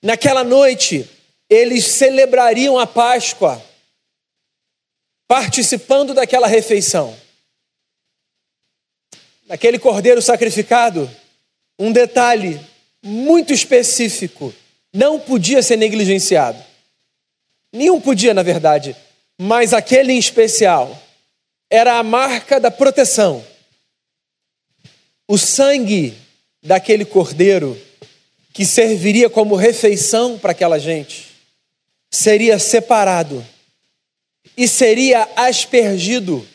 Naquela 0.04 0.44
noite, 0.44 1.10
eles 1.50 1.86
celebrariam 1.86 2.78
a 2.78 2.86
Páscoa, 2.86 3.62
participando 5.28 6.14
daquela 6.14 6.48
refeição. 6.48 7.16
Naquele 9.48 9.80
cordeiro 9.80 10.22
sacrificado, 10.22 11.10
um 11.80 11.92
detalhe 11.92 12.60
muito 13.04 13.52
específico 13.52 14.54
não 14.94 15.20
podia 15.20 15.64
ser 15.64 15.78
negligenciado. 15.78 16.71
Nenhum 17.72 18.02
podia, 18.02 18.34
na 18.34 18.44
verdade, 18.44 18.96
mas 19.40 19.74
aquele 19.74 20.14
em 20.14 20.18
especial 20.18 20.98
era 21.70 21.98
a 21.98 22.04
marca 22.04 22.60
da 22.60 22.70
proteção. 22.70 23.44
O 25.28 25.38
sangue 25.38 26.18
daquele 26.62 27.06
cordeiro 27.06 27.80
que 28.54 28.66
serviria 28.66 29.30
como 29.30 29.56
refeição 29.56 30.38
para 30.38 30.52
aquela 30.52 30.78
gente 30.78 31.30
seria 32.12 32.60
separado 32.60 33.46
e 34.58 34.68
seria 34.68 35.28
aspergido 35.36 36.46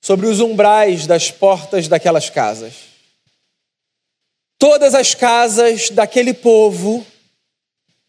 sobre 0.00 0.26
os 0.26 0.40
umbrais 0.40 1.06
das 1.06 1.30
portas 1.30 1.88
daquelas 1.88 2.28
casas. 2.28 2.74
Todas 4.58 4.94
as 4.94 5.14
casas 5.14 5.88
daquele 5.88 6.34
povo 6.34 7.06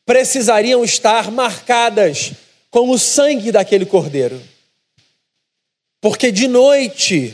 precisariam 0.10 0.84
estar 0.84 1.30
marcadas 1.30 2.32
com 2.72 2.89
o 2.89 2.98
sangue 2.98 3.51
daquele 3.51 3.86
cordeiro. 3.86 4.42
Porque 6.01 6.32
de 6.32 6.48
noite 6.48 7.32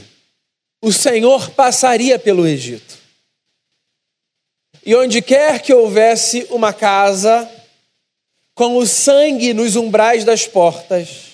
o 0.82 0.92
Senhor 0.92 1.52
passaria 1.52 2.20
pelo 2.20 2.46
Egito. 2.46 2.98
E 4.86 4.94
onde 4.94 5.22
quer 5.22 5.62
que 5.62 5.74
houvesse 5.74 6.48
uma 6.50 6.74
casa 6.74 7.50
com 8.54 8.76
o 8.76 8.86
sangue 8.86 9.54
nos 9.54 9.78
umbrais 9.78 10.26
das 10.26 10.46
portas, 10.46 11.28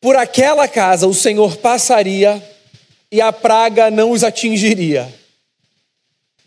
por 0.00 0.14
aquela 0.14 0.68
casa 0.68 1.08
o 1.08 1.12
Senhor 1.12 1.56
passaria 1.56 2.40
e 3.10 3.20
a 3.20 3.32
praga 3.32 3.90
não 3.90 4.12
os 4.12 4.22
atingiria. 4.22 5.12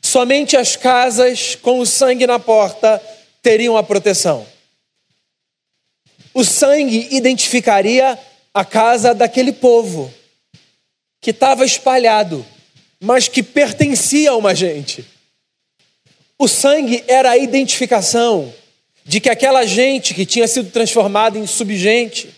Somente 0.02 0.56
as 0.56 0.78
casas 0.78 1.56
com 1.56 1.80
o 1.80 1.86
sangue 1.86 2.26
na 2.26 2.40
porta 2.40 3.02
teriam 3.42 3.78
a 3.78 3.84
proteção. 3.84 4.46
O 6.34 6.44
sangue 6.44 7.08
identificaria 7.12 8.18
a 8.54 8.64
casa 8.66 9.14
daquele 9.14 9.52
povo 9.52 10.14
que 11.22 11.32
estava 11.32 11.66
espalhado, 11.66 12.46
mas 13.00 13.28
que 13.28 13.42
pertencia 13.42 14.32
a 14.32 14.36
uma 14.36 14.54
gente. 14.54 15.06
O 16.38 16.48
sangue 16.48 17.04
era 17.08 17.32
a 17.32 17.38
identificação 17.38 18.54
de 19.04 19.20
que 19.20 19.30
aquela 19.30 19.66
gente 19.66 20.14
que 20.14 20.26
tinha 20.26 20.48
sido 20.48 20.70
transformada 20.70 21.40
em 21.40 21.48
subgente, 21.48 22.30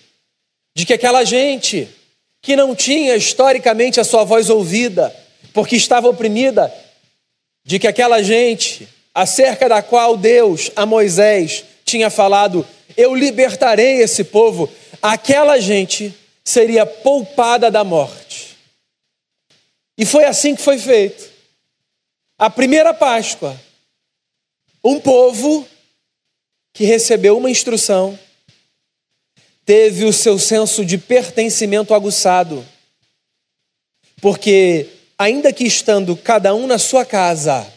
de 0.75 0.85
que 0.85 0.93
aquela 0.93 1.25
gente 1.25 1.89
que 2.41 2.55
não 2.55 2.73
tinha 2.73 3.15
historicamente 3.15 3.99
a 3.99 4.03
sua 4.03 4.23
voz 4.23 4.49
ouvida, 4.49 5.13
porque 5.53 5.75
estava 5.75 6.07
oprimida, 6.07 6.73
de 7.65 7.79
que 7.79 7.87
aquela 7.87 8.23
gente 8.23 8.87
acerca 9.13 9.67
da 9.67 9.81
qual 9.81 10.15
Deus 10.15 10.71
a 10.75 10.85
Moisés 10.85 11.65
tinha 11.83 12.09
falado: 12.09 12.65
Eu 12.95 13.15
libertarei 13.15 14.01
esse 14.01 14.23
povo, 14.23 14.69
aquela 15.01 15.59
gente 15.59 16.13
seria 16.43 16.85
poupada 16.85 17.69
da 17.69 17.83
morte. 17.83 18.57
E 19.97 20.05
foi 20.05 20.23
assim 20.23 20.55
que 20.55 20.61
foi 20.61 20.77
feito. 20.77 21.29
A 22.37 22.49
primeira 22.49 22.93
Páscoa, 22.93 23.59
um 24.83 24.99
povo 24.99 25.67
que 26.73 26.85
recebeu 26.85 27.37
uma 27.37 27.49
instrução, 27.51 28.17
teve 29.65 30.05
o 30.05 30.13
seu 30.13 30.39
senso 30.39 30.85
de 30.85 30.97
pertencimento 30.97 31.93
aguçado, 31.93 32.65
porque, 34.21 34.87
ainda 35.17 35.51
que 35.51 35.65
estando 35.65 36.15
cada 36.15 36.55
um 36.55 36.65
na 36.65 36.77
sua 36.77 37.05
casa, 37.05 37.71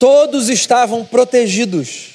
Todos 0.00 0.48
estavam 0.48 1.04
protegidos 1.04 2.12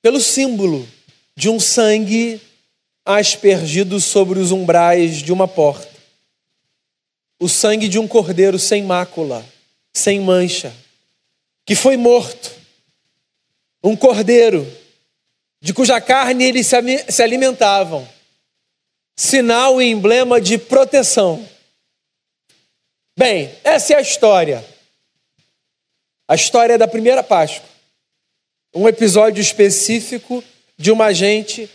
pelo 0.00 0.18
símbolo 0.18 0.88
de 1.36 1.50
um 1.50 1.60
sangue 1.60 2.40
aspergido 3.04 4.00
sobre 4.00 4.38
os 4.38 4.50
umbrais 4.50 5.16
de 5.18 5.30
uma 5.30 5.46
porta. 5.46 5.92
O 7.38 7.50
sangue 7.50 7.86
de 7.86 7.98
um 7.98 8.08
cordeiro 8.08 8.58
sem 8.58 8.82
mácula, 8.82 9.44
sem 9.92 10.20
mancha, 10.20 10.74
que 11.66 11.74
foi 11.74 11.98
morto. 11.98 12.50
Um 13.84 13.94
cordeiro 13.94 14.66
de 15.60 15.74
cuja 15.74 16.00
carne 16.00 16.44
eles 16.44 16.66
se 16.66 17.22
alimentavam, 17.22 18.08
sinal 19.14 19.82
e 19.82 19.90
emblema 19.90 20.40
de 20.40 20.56
proteção. 20.56 21.46
Bem, 23.18 23.54
essa 23.62 23.92
é 23.92 23.96
a 23.98 24.00
história 24.00 24.71
a 26.32 26.34
história 26.34 26.78
da 26.78 26.88
primeira 26.88 27.22
Páscoa. 27.22 27.68
Um 28.74 28.88
episódio 28.88 29.42
específico 29.42 30.42
de 30.78 30.90
uma 30.90 31.12
gente 31.12 31.68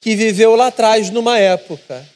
que 0.00 0.14
viveu 0.14 0.54
lá 0.54 0.68
atrás 0.68 1.10
numa 1.10 1.36
época, 1.36 2.08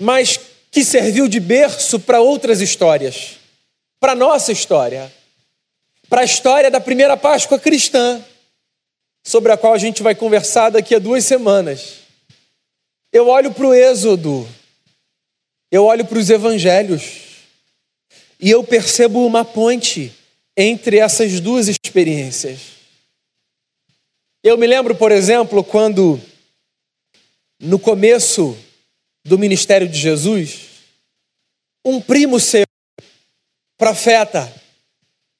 mas 0.00 0.36
que 0.72 0.84
serviu 0.84 1.28
de 1.28 1.38
berço 1.38 2.00
para 2.00 2.20
outras 2.20 2.60
histórias, 2.60 3.38
para 4.00 4.12
a 4.12 4.16
nossa 4.16 4.50
história, 4.50 5.12
para 6.08 6.22
a 6.22 6.24
história 6.24 6.68
da 6.72 6.80
primeira 6.80 7.16
Páscoa 7.16 7.56
cristã, 7.56 8.20
sobre 9.24 9.52
a 9.52 9.56
qual 9.56 9.74
a 9.74 9.78
gente 9.78 10.02
vai 10.02 10.16
conversar 10.16 10.70
daqui 10.70 10.96
a 10.96 10.98
duas 10.98 11.24
semanas. 11.24 11.98
Eu 13.12 13.28
olho 13.28 13.54
para 13.54 13.66
o 13.68 13.72
Êxodo, 13.72 14.48
eu 15.70 15.84
olho 15.84 16.04
para 16.04 16.18
os 16.18 16.28
evangelhos, 16.30 17.20
e 18.40 18.50
eu 18.50 18.64
percebo 18.64 19.24
uma 19.24 19.44
ponte 19.44 20.12
entre 20.56 20.98
essas 20.98 21.40
duas 21.40 21.68
experiências. 21.68 22.60
Eu 24.42 24.58
me 24.58 24.66
lembro, 24.66 24.94
por 24.94 25.10
exemplo, 25.10 25.64
quando 25.64 26.20
no 27.60 27.78
começo 27.78 28.56
do 29.24 29.38
ministério 29.38 29.88
de 29.88 29.98
Jesus, 29.98 30.68
um 31.84 32.00
primo 32.00 32.38
seu, 32.38 32.66
profeta, 33.78 34.52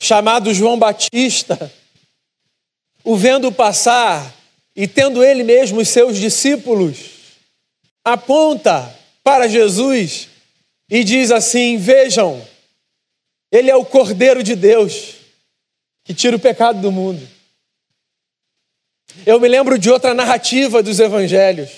chamado 0.01 0.53
João 0.55 0.79
Batista, 0.79 1.73
o 3.03 3.17
vendo 3.17 3.53
passar 3.53 4.35
e 4.75 4.89
tendo 4.89 5.23
ele 5.23 5.43
mesmo 5.43 5.81
os 5.81 5.89
seus 5.89 6.19
discípulos, 6.19 6.97
aponta 8.05 8.99
para 9.23 9.49
Jesus 9.49 10.29
e 10.91 11.05
diz 11.05 11.31
assim: 11.31 11.77
Vejam, 11.77 12.47
ele 13.55 13.71
é 13.71 13.77
o 13.77 13.85
Cordeiro 13.85 14.43
de 14.43 14.57
Deus 14.57 15.15
que 16.03 16.13
tira 16.13 16.35
o 16.35 16.41
pecado 16.41 16.81
do 16.81 16.91
mundo. 16.91 17.27
Eu 19.25 19.39
me 19.39 19.47
lembro 19.47 19.79
de 19.79 19.89
outra 19.89 20.13
narrativa 20.13 20.83
dos 20.83 20.99
evangelhos, 20.99 21.71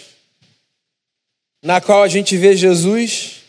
na 1.63 1.79
qual 1.79 2.03
a 2.03 2.09
gente 2.09 2.35
vê 2.35 2.57
Jesus 2.57 3.43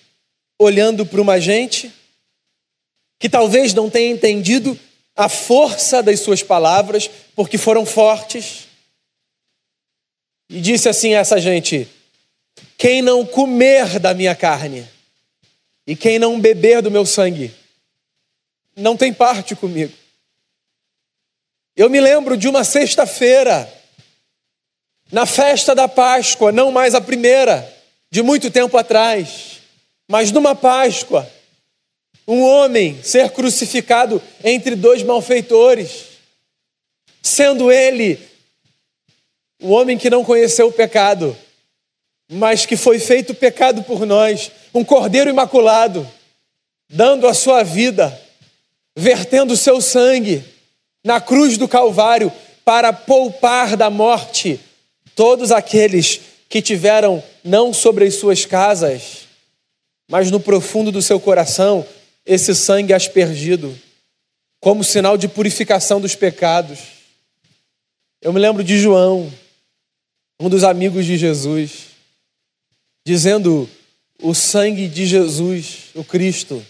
olhando 0.59 1.05
para 1.05 1.21
uma 1.21 1.39
gente 1.39 1.89
que 3.17 3.29
talvez 3.29 3.73
não 3.73 3.89
tenha 3.89 4.11
entendido 4.11 4.77
a 5.15 5.29
força 5.29 6.03
das 6.03 6.19
suas 6.19 6.43
palavras, 6.43 7.09
porque 7.33 7.57
foram 7.57 7.85
fortes, 7.85 8.67
e 10.49 10.59
disse 10.59 10.89
assim 10.89 11.13
a 11.13 11.19
essa 11.19 11.39
gente: 11.39 11.87
Quem 12.77 13.01
não 13.01 13.25
comer 13.25 13.99
da 13.99 14.13
minha 14.13 14.35
carne 14.35 14.85
e 15.87 15.95
quem 15.95 16.19
não 16.19 16.39
beber 16.41 16.81
do 16.81 16.91
meu 16.91 17.05
sangue, 17.05 17.53
não 18.77 18.95
tem 18.95 19.11
parte 19.11 19.55
comigo. 19.55 19.91
Eu 21.75 21.89
me 21.89 21.99
lembro 21.99 22.37
de 22.37 22.47
uma 22.47 22.63
sexta-feira, 22.63 23.71
na 25.11 25.25
festa 25.25 25.73
da 25.73 25.87
Páscoa, 25.87 26.51
não 26.51 26.71
mais 26.71 26.93
a 26.93 27.01
primeira, 27.01 27.67
de 28.09 28.21
muito 28.21 28.51
tempo 28.51 28.77
atrás, 28.77 29.61
mas 30.07 30.31
numa 30.31 30.55
Páscoa, 30.55 31.27
um 32.27 32.41
homem 32.43 33.01
ser 33.03 33.31
crucificado 33.31 34.21
entre 34.43 34.75
dois 34.75 35.01
malfeitores, 35.01 36.05
sendo 37.21 37.71
ele 37.71 38.19
o 39.61 39.71
homem 39.71 39.97
que 39.97 40.09
não 40.09 40.23
conheceu 40.23 40.67
o 40.67 40.73
pecado, 40.73 41.35
mas 42.29 42.65
que 42.65 42.77
foi 42.77 42.99
feito 42.99 43.33
pecado 43.33 43.81
por 43.83 44.05
nós, 44.05 44.51
um 44.73 44.83
cordeiro 44.83 45.29
imaculado, 45.29 46.07
dando 46.89 47.27
a 47.27 47.33
sua 47.33 47.63
vida 47.63 48.26
vertendo 48.97 49.55
seu 49.55 49.79
sangue 49.79 50.43
na 51.05 51.21
cruz 51.21 51.55
do 51.55 51.67
Calvário 51.67 52.33
para 52.65 52.91
poupar 52.91 53.77
da 53.77 53.91
morte 53.91 54.59
todos 55.15 55.51
aqueles 55.51 56.19
que 56.49 56.63
tiveram 56.63 57.23
não 57.43 57.71
sobre 57.71 58.05
as 58.05 58.15
suas 58.15 58.43
casas, 58.43 59.27
mas 60.09 60.31
no 60.31 60.39
profundo 60.39 60.91
do 60.91 61.01
seu 61.01 61.19
coração 61.19 61.85
esse 62.25 62.55
sangue 62.55 62.91
aspergido, 62.91 63.77
como 64.59 64.83
sinal 64.83 65.15
de 65.15 65.27
purificação 65.27 66.01
dos 66.01 66.15
pecados. 66.15 66.79
Eu 68.19 68.33
me 68.33 68.39
lembro 68.39 68.63
de 68.63 68.79
João, 68.79 69.31
um 70.39 70.49
dos 70.49 70.63
amigos 70.63 71.05
de 71.05 71.17
Jesus, 71.17 71.89
dizendo: 73.05 73.69
o 74.21 74.33
sangue 74.33 74.87
de 74.87 75.05
Jesus, 75.05 75.91
o 75.93 76.03
Cristo, 76.03 76.65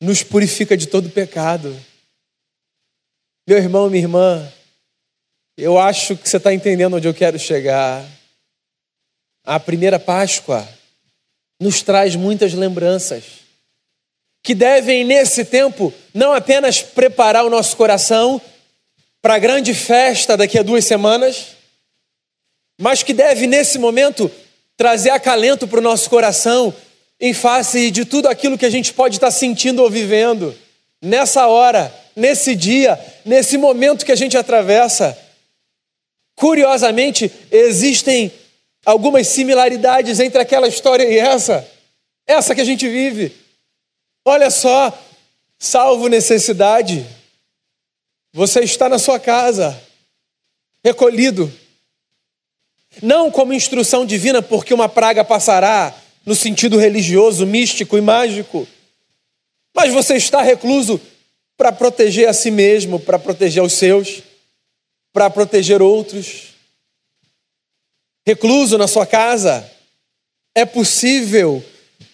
nos 0.00 0.22
purifica 0.22 0.76
de 0.76 0.86
todo 0.86 1.10
pecado. 1.10 1.78
Meu 3.46 3.58
irmão, 3.58 3.90
minha 3.90 4.02
irmã, 4.02 4.52
eu 5.56 5.78
acho 5.78 6.16
que 6.16 6.28
você 6.28 6.38
está 6.38 6.54
entendendo 6.54 6.96
onde 6.96 7.06
eu 7.06 7.14
quero 7.14 7.38
chegar. 7.38 8.06
A 9.44 9.60
primeira 9.60 9.98
Páscoa 9.98 10.66
nos 11.60 11.82
traz 11.82 12.16
muitas 12.16 12.54
lembranças 12.54 13.40
que 14.42 14.54
devem, 14.54 15.04
nesse 15.04 15.44
tempo, 15.44 15.92
não 16.14 16.32
apenas 16.32 16.82
preparar 16.82 17.44
o 17.44 17.50
nosso 17.50 17.76
coração 17.76 18.40
para 19.20 19.34
a 19.34 19.38
grande 19.38 19.74
festa 19.74 20.36
daqui 20.36 20.58
a 20.58 20.62
duas 20.62 20.86
semanas, 20.86 21.48
mas 22.80 23.02
que 23.02 23.12
deve, 23.12 23.46
nesse 23.46 23.78
momento, 23.78 24.30
trazer 24.78 25.10
acalento 25.10 25.68
para 25.68 25.78
o 25.78 25.82
nosso 25.82 26.08
coração 26.08 26.74
em 27.20 27.34
face 27.34 27.90
de 27.90 28.04
tudo 28.04 28.28
aquilo 28.28 28.56
que 28.56 28.64
a 28.64 28.70
gente 28.70 28.94
pode 28.94 29.16
estar 29.16 29.30
sentindo 29.30 29.82
ou 29.82 29.90
vivendo 29.90 30.56
nessa 31.02 31.46
hora, 31.46 31.94
nesse 32.16 32.54
dia, 32.54 32.98
nesse 33.24 33.58
momento 33.58 34.04
que 34.04 34.12
a 34.12 34.16
gente 34.16 34.36
atravessa. 34.36 35.16
Curiosamente, 36.34 37.30
existem 37.50 38.32
algumas 38.84 39.26
similaridades 39.28 40.18
entre 40.20 40.40
aquela 40.40 40.66
história 40.66 41.04
e 41.04 41.18
essa, 41.18 41.68
essa 42.26 42.54
que 42.54 42.60
a 42.60 42.64
gente 42.64 42.88
vive. 42.88 43.34
Olha 44.24 44.50
só, 44.50 44.96
salvo 45.58 46.08
necessidade, 46.08 47.06
você 48.32 48.60
está 48.60 48.88
na 48.88 48.98
sua 48.98 49.20
casa, 49.20 49.78
recolhido, 50.82 51.52
não 53.02 53.30
como 53.30 53.52
instrução 53.52 54.06
divina, 54.06 54.40
porque 54.40 54.72
uma 54.72 54.88
praga 54.88 55.24
passará, 55.24 55.94
no 56.24 56.34
sentido 56.34 56.76
religioso, 56.76 57.46
místico 57.46 57.96
e 57.96 58.00
mágico, 58.00 58.66
mas 59.74 59.92
você 59.92 60.16
está 60.16 60.42
recluso 60.42 61.00
para 61.56 61.72
proteger 61.72 62.28
a 62.28 62.32
si 62.32 62.50
mesmo, 62.50 62.98
para 62.98 63.18
proteger 63.18 63.62
os 63.62 63.72
seus, 63.72 64.22
para 65.12 65.28
proteger 65.30 65.82
outros. 65.82 66.54
Recluso 68.26 68.76
na 68.78 68.86
sua 68.86 69.06
casa, 69.06 69.70
é 70.54 70.64
possível 70.64 71.64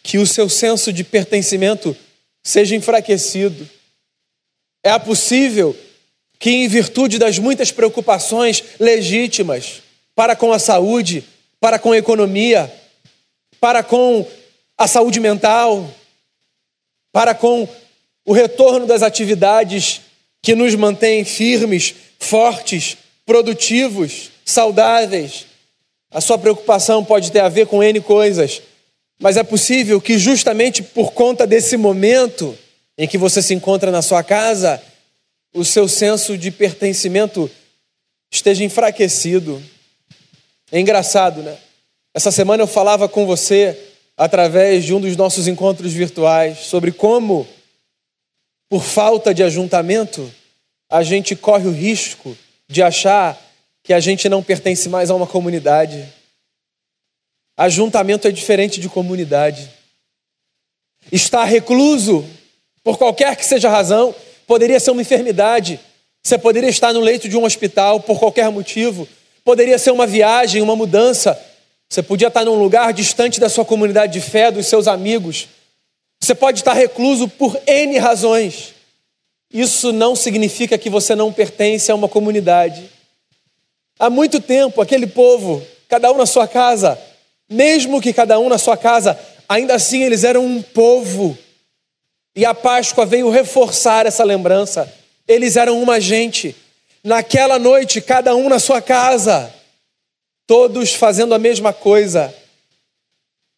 que 0.03 0.19
o 0.19 0.27
seu 0.27 0.49
senso 0.49 0.93
de 0.93 1.03
pertencimento 1.03 1.97
seja 2.43 2.77
enfraquecido. 2.77 3.69
É 4.85 4.97
possível 4.99 5.77
que, 6.39 6.51
em 6.51 6.69
virtude 6.69 7.19
das 7.19 7.39
muitas 7.39 7.73
preocupações 7.73 8.63
legítimas, 8.79 9.83
para 10.15 10.37
com 10.37 10.53
a 10.53 10.59
saúde, 10.59 11.25
para 11.59 11.79
com 11.79 11.93
a 11.93 11.99
economia, 11.99 12.73
para 13.61 13.83
com 13.83 14.27
a 14.77 14.87
saúde 14.87 15.21
mental, 15.21 15.89
para 17.13 17.35
com 17.35 17.69
o 18.25 18.33
retorno 18.33 18.87
das 18.87 19.03
atividades 19.03 20.03
que 20.43 20.55
nos 20.55 20.75
mantêm 20.75 21.25
firmes, 21.25 21.95
fortes, 22.19 22.97
produtivos, 23.25 24.31
saudáveis. 24.45 25.47
A 26.11 26.21
sua 26.21 26.39
preocupação 26.39 27.05
pode 27.05 27.33
ter 27.33 27.41
a 27.41 27.49
ver 27.49 27.67
com 27.67 27.83
N 27.83 28.01
coisas, 28.01 28.63
mas 29.19 29.37
é 29.37 29.43
possível 29.43 30.01
que, 30.01 30.19
justamente 30.19 30.83
por 30.83 31.13
conta 31.13 31.47
desse 31.47 31.77
momento 31.77 32.57
em 32.99 33.09
que 33.09 33.19
você 33.19 33.43
se 33.43 33.55
encontra 33.55 33.91
na 33.91 34.03
sua 34.03 34.23
casa, 34.23 34.83
o 35.55 35.65
seu 35.65 35.89
senso 35.89 36.37
de 36.37 36.51
pertencimento 36.51 37.51
esteja 38.31 38.65
enfraquecido. 38.65 39.63
É 40.71 40.79
engraçado, 40.79 41.43
né? 41.43 41.57
Essa 42.17 42.31
semana 42.31 42.63
eu 42.63 42.67
falava 42.67 43.11
com 43.11 43.27
você, 43.27 43.79
através 44.17 44.87
de 44.87 44.95
um 44.95 45.01
dos 45.03 45.15
nossos 45.19 45.47
encontros 45.47 45.93
virtuais, 45.93 46.61
sobre 46.61 46.91
como, 46.91 47.47
por 48.71 48.83
falta 48.83 49.35
de 49.35 49.43
ajuntamento, 49.43 50.33
a 50.91 51.03
gente 51.03 51.37
corre 51.37 51.69
o 51.69 51.71
risco 51.71 52.35
de 52.67 52.83
achar 52.83 53.39
que 53.83 53.93
a 53.93 54.01
gente 54.01 54.31
não 54.31 54.43
pertence 54.43 54.89
mais 54.89 55.11
a 55.11 55.15
uma 55.15 55.27
comunidade. 55.27 56.11
Ajuntamento 57.55 58.27
é 58.27 58.31
diferente 58.31 58.81
de 58.81 58.89
comunidade. 58.89 59.69
Estar 61.13 61.45
recluso, 61.45 62.25
por 62.83 62.97
qualquer 62.97 63.37
que 63.37 63.45
seja 63.45 63.69
a 63.69 63.73
razão, 63.73 64.15
poderia 64.47 64.81
ser 64.81 64.91
uma 64.91 65.03
enfermidade. 65.03 65.79
Você 66.25 66.39
poderia 66.39 66.71
estar 66.71 66.95
no 66.95 67.01
leito 67.01 67.29
de 67.29 67.37
um 67.37 67.45
hospital 67.45 68.01
por 68.01 68.19
qualquer 68.19 68.51
motivo. 68.51 69.07
Poderia 69.45 69.79
ser 69.79 69.91
uma 69.91 70.07
viagem, 70.07 70.63
uma 70.63 70.75
mudança. 70.75 71.39
Você 71.89 72.03
podia 72.03 72.29
estar 72.29 72.45
num 72.45 72.55
lugar 72.55 72.93
distante 72.93 73.39
da 73.39 73.49
sua 73.49 73.65
comunidade 73.65 74.13
de 74.13 74.21
fé, 74.21 74.51
dos 74.51 74.67
seus 74.67 74.89
amigos. 74.89 75.49
Você 76.21 76.35
pode 76.35 76.61
estar 76.61 76.73
recluso 76.73 77.29
por 77.29 77.59
N 77.67 77.99
razões. 77.99 78.75
Isso 79.53 79.93
não 79.93 80.17
significa 80.17 80.77
que 80.77 80.91
você 80.91 81.15
não 81.15 81.33
pertence 81.33 81.91
a 81.91 81.95
uma 81.95 82.09
comunidade. 82.09 82.91
Há 83.99 84.11
muito 84.11 84.41
tempo, 84.41 84.81
aquele 84.83 85.07
povo, 85.07 85.65
cada 85.89 86.11
um 86.13 86.17
na 86.17 86.27
sua 86.27 86.47
casa, 86.47 86.99
mesmo 87.49 88.01
que 88.01 88.13
cada 88.13 88.39
um 88.39 88.49
na 88.49 88.59
sua 88.59 88.77
casa, 88.77 89.19
ainda 89.49 89.75
assim 89.75 90.03
eles 90.03 90.25
eram 90.25 90.45
um 90.45 90.61
povo. 90.61 91.39
E 92.35 92.45
a 92.45 92.53
Páscoa 92.53 93.07
veio 93.07 93.31
reforçar 93.31 94.05
essa 94.05 94.25
lembrança. 94.25 94.93
Eles 95.27 95.57
eram 95.57 95.81
uma 95.81 96.01
gente 96.01 96.55
naquela 97.03 97.59
noite, 97.59 98.01
cada 98.01 98.35
um 98.35 98.49
na 98.49 98.59
sua 98.59 98.83
casa, 98.83 99.55
todos 100.47 100.95
fazendo 100.95 101.35
a 101.35 101.39
mesma 101.39 101.73
coisa. 101.73 102.35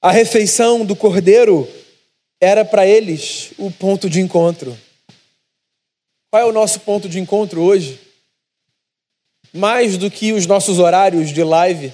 A 0.01 0.11
refeição 0.11 0.85
do 0.85 0.96
cordeiro 0.96 1.68
era 2.40 2.64
para 2.64 2.87
eles 2.87 3.53
o 3.59 3.70
ponto 3.70 4.09
de 4.09 4.20
encontro. 4.20 4.77
Qual 6.31 6.42
é 6.42 6.44
o 6.44 6.53
nosso 6.53 6.81
ponto 6.81 7.09
de 7.09 7.18
encontro 7.18 7.62
hoje? 7.62 7.98
Mais 9.53 9.96
do 9.96 10.11
que 10.11 10.33
os 10.33 10.46
nossos 10.46 10.79
horários 10.79 11.33
de 11.33 11.42
live, 11.42 11.92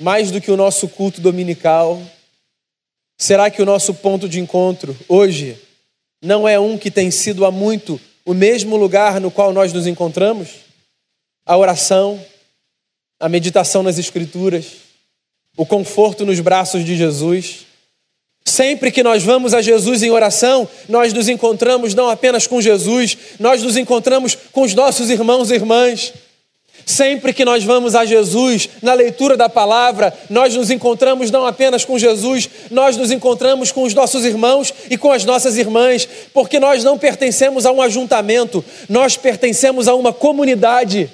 mais 0.00 0.30
do 0.30 0.40
que 0.40 0.50
o 0.50 0.56
nosso 0.56 0.88
culto 0.88 1.20
dominical, 1.20 2.02
será 3.18 3.50
que 3.50 3.62
o 3.62 3.66
nosso 3.66 3.94
ponto 3.94 4.28
de 4.28 4.40
encontro 4.40 4.96
hoje 5.08 5.58
não 6.22 6.48
é 6.48 6.58
um 6.58 6.76
que 6.76 6.90
tem 6.90 7.10
sido 7.10 7.44
há 7.44 7.50
muito 7.50 8.00
o 8.24 8.34
mesmo 8.34 8.76
lugar 8.76 9.20
no 9.20 9.30
qual 9.30 9.52
nós 9.52 9.72
nos 9.72 9.86
encontramos? 9.86 10.64
a 11.46 11.56
oração, 11.56 12.18
a 13.24 13.28
meditação 13.30 13.82
nas 13.82 13.98
Escrituras, 13.98 14.66
o 15.56 15.64
conforto 15.64 16.26
nos 16.26 16.40
braços 16.40 16.84
de 16.84 16.94
Jesus. 16.94 17.64
Sempre 18.44 18.92
que 18.92 19.02
nós 19.02 19.22
vamos 19.22 19.54
a 19.54 19.62
Jesus 19.62 20.02
em 20.02 20.10
oração, 20.10 20.68
nós 20.90 21.10
nos 21.14 21.26
encontramos 21.26 21.94
não 21.94 22.10
apenas 22.10 22.46
com 22.46 22.60
Jesus, 22.60 23.16
nós 23.40 23.62
nos 23.62 23.78
encontramos 23.78 24.36
com 24.52 24.60
os 24.60 24.74
nossos 24.74 25.08
irmãos 25.08 25.50
e 25.50 25.54
irmãs. 25.54 26.12
Sempre 26.84 27.32
que 27.32 27.46
nós 27.46 27.64
vamos 27.64 27.94
a 27.94 28.04
Jesus 28.04 28.68
na 28.82 28.92
leitura 28.92 29.38
da 29.38 29.48
palavra, 29.48 30.12
nós 30.28 30.54
nos 30.54 30.70
encontramos 30.70 31.30
não 31.30 31.46
apenas 31.46 31.82
com 31.82 31.98
Jesus, 31.98 32.50
nós 32.70 32.94
nos 32.94 33.10
encontramos 33.10 33.72
com 33.72 33.84
os 33.84 33.94
nossos 33.94 34.22
irmãos 34.26 34.70
e 34.90 34.98
com 34.98 35.10
as 35.10 35.24
nossas 35.24 35.56
irmãs, 35.56 36.06
porque 36.34 36.60
nós 36.60 36.84
não 36.84 36.98
pertencemos 36.98 37.64
a 37.64 37.72
um 37.72 37.80
ajuntamento, 37.80 38.62
nós 38.86 39.16
pertencemos 39.16 39.88
a 39.88 39.94
uma 39.94 40.12
comunidade. 40.12 41.10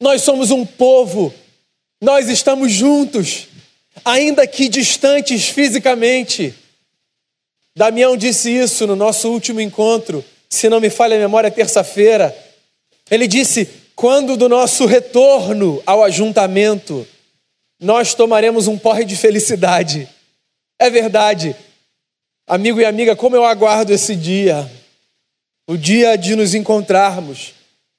Nós 0.00 0.22
somos 0.22 0.50
um 0.50 0.64
povo, 0.64 1.32
nós 2.00 2.28
estamos 2.28 2.72
juntos, 2.72 3.48
ainda 4.04 4.46
que 4.46 4.68
distantes 4.68 5.48
fisicamente. 5.48 6.54
Damião 7.76 8.16
disse 8.16 8.50
isso 8.50 8.86
no 8.86 8.96
nosso 8.96 9.30
último 9.30 9.60
encontro, 9.60 10.24
se 10.48 10.68
não 10.68 10.80
me 10.80 10.90
falha 10.90 11.16
a 11.16 11.20
memória, 11.20 11.50
terça-feira. 11.50 12.36
Ele 13.10 13.26
disse: 13.26 13.68
quando 13.94 14.36
do 14.36 14.48
nosso 14.48 14.86
retorno 14.86 15.82
ao 15.84 16.02
ajuntamento, 16.02 17.06
nós 17.78 18.14
tomaremos 18.14 18.66
um 18.66 18.78
porre 18.78 19.04
de 19.04 19.14
felicidade. 19.16 20.08
É 20.78 20.88
verdade, 20.88 21.54
amigo 22.46 22.80
e 22.80 22.84
amiga, 22.84 23.14
como 23.14 23.36
eu 23.36 23.44
aguardo 23.44 23.92
esse 23.92 24.16
dia, 24.16 24.70
o 25.68 25.76
dia 25.76 26.16
de 26.16 26.34
nos 26.34 26.54
encontrarmos 26.54 27.52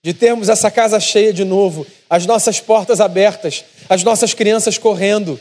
de 0.04 0.14
termos 0.14 0.50
essa 0.50 0.72
casa 0.72 1.00
cheia 1.00 1.32
de 1.32 1.46
novo, 1.46 1.86
as 2.10 2.26
nossas 2.26 2.60
portas 2.60 3.00
abertas, 3.00 3.64
as 3.90 4.04
nossas 4.04 4.34
crianças 4.34 4.78
correndo, 4.78 5.40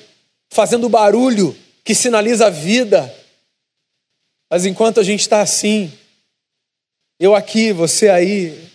fazendo 0.51 0.89
barulho 0.89 1.57
que 1.85 1.95
sinaliza 1.95 2.47
a 2.47 2.51
vida. 2.51 3.15
Mas 4.51 4.67
enquanto 4.67 5.01
a 5.01 5.03
gente 5.03 5.21
está 5.21 5.41
assim, 5.41 5.93
eu 7.19 7.35
aqui, 7.35 7.73
você 7.73 8.09
aí, 8.09 8.69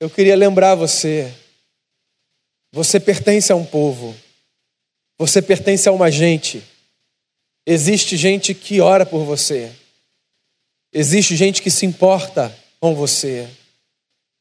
eu 0.00 0.08
queria 0.08 0.36
lembrar 0.36 0.74
você: 0.74 1.32
você 2.72 3.00
pertence 3.00 3.52
a 3.52 3.56
um 3.56 3.64
povo, 3.64 4.16
você 5.18 5.42
pertence 5.42 5.88
a 5.88 5.92
uma 5.92 6.10
gente. 6.10 6.62
Existe 7.66 8.16
gente 8.16 8.54
que 8.54 8.80
ora 8.80 9.04
por 9.04 9.24
você, 9.24 9.72
existe 10.92 11.34
gente 11.34 11.60
que 11.60 11.70
se 11.70 11.84
importa 11.84 12.56
com 12.78 12.94
você, 12.94 13.48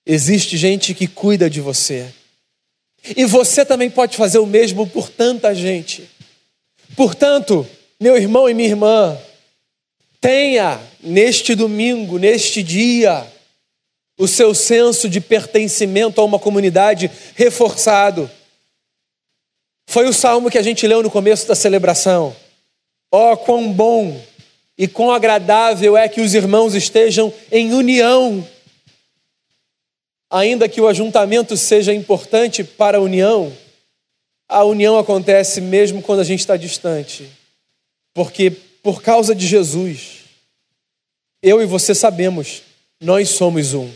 existe 0.05 0.55
gente 0.57 0.93
que 0.93 1.07
cuida 1.07 1.49
de 1.49 1.59
você. 1.59 2.13
E 3.15 3.25
você 3.25 3.65
também 3.65 3.89
pode 3.89 4.15
fazer 4.15 4.39
o 4.39 4.45
mesmo 4.45 4.87
por 4.87 5.09
tanta 5.09 5.53
gente. 5.53 6.09
Portanto, 6.95 7.67
meu 7.99 8.15
irmão 8.15 8.49
e 8.49 8.53
minha 8.53 8.69
irmã, 8.69 9.17
tenha 10.21 10.79
neste 11.01 11.53
domingo, 11.55 12.17
neste 12.17 12.63
dia, 12.63 13.25
o 14.17 14.27
seu 14.27 14.53
senso 14.53 15.09
de 15.09 15.19
pertencimento 15.19 16.19
a 16.19 16.23
uma 16.23 16.39
comunidade 16.39 17.11
reforçado. 17.35 18.29
Foi 19.87 20.07
o 20.07 20.13
salmo 20.13 20.49
que 20.49 20.57
a 20.57 20.63
gente 20.63 20.87
leu 20.87 21.03
no 21.03 21.11
começo 21.11 21.47
da 21.47 21.55
celebração. 21.55 22.35
Oh, 23.11 23.37
quão 23.37 23.71
bom 23.71 24.19
e 24.77 24.87
quão 24.87 25.11
agradável 25.11 25.95
é 25.95 26.09
que 26.09 26.21
os 26.21 26.33
irmãos 26.33 26.73
estejam 26.73 27.31
em 27.51 27.73
união. 27.73 28.45
Ainda 30.35 30.67
que 30.67 30.81
o 30.81 30.87
ajuntamento 30.89 31.55
seja 31.55 31.93
importante 31.93 32.61
para 32.61 32.97
a 32.97 32.99
união, 32.99 33.55
a 34.49 34.65
união 34.65 34.99
acontece 34.99 35.61
mesmo 35.61 36.01
quando 36.01 36.19
a 36.19 36.25
gente 36.25 36.41
está 36.41 36.57
distante. 36.57 37.29
Porque 38.13 38.51
por 38.83 39.01
causa 39.01 39.33
de 39.33 39.47
Jesus, 39.47 40.25
eu 41.41 41.61
e 41.61 41.65
você 41.65 41.95
sabemos, 41.95 42.63
nós 42.99 43.29
somos 43.29 43.73
um. 43.73 43.89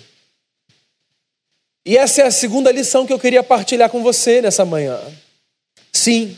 E 1.86 1.98
essa 1.98 2.22
é 2.22 2.26
a 2.26 2.32
segunda 2.32 2.72
lição 2.72 3.06
que 3.06 3.12
eu 3.12 3.20
queria 3.20 3.44
partilhar 3.44 3.90
com 3.90 4.02
você 4.02 4.42
nessa 4.42 4.64
manhã. 4.64 4.98
Sim, 5.92 6.38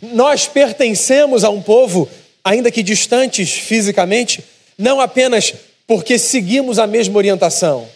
nós 0.00 0.46
pertencemos 0.46 1.42
a 1.42 1.50
um 1.50 1.60
povo, 1.60 2.08
ainda 2.44 2.70
que 2.70 2.80
distantes 2.80 3.50
fisicamente, 3.54 4.44
não 4.78 5.00
apenas 5.00 5.52
porque 5.84 6.16
seguimos 6.16 6.78
a 6.78 6.86
mesma 6.86 7.16
orientação, 7.16 7.90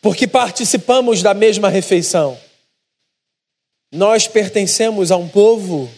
porque 0.00 0.26
participamos 0.26 1.22
da 1.22 1.34
mesma 1.34 1.68
refeição. 1.68 2.38
Nós 3.92 4.28
pertencemos 4.28 5.10
a 5.10 5.16
um 5.16 5.28
povo 5.28 5.90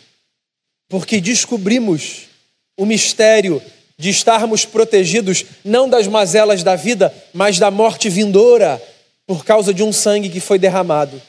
porque 0.88 1.20
descobrimos 1.20 2.28
o 2.76 2.86
mistério 2.86 3.62
de 3.96 4.08
estarmos 4.08 4.64
protegidos 4.64 5.44
não 5.64 5.88
das 5.88 6.06
mazelas 6.06 6.62
da 6.62 6.74
vida, 6.74 7.14
mas 7.34 7.58
da 7.58 7.70
morte 7.70 8.08
vindoura, 8.08 8.82
por 9.26 9.44
causa 9.44 9.74
de 9.74 9.82
um 9.82 9.92
sangue 9.92 10.30
que 10.30 10.40
foi 10.40 10.58
derramado 10.58 11.20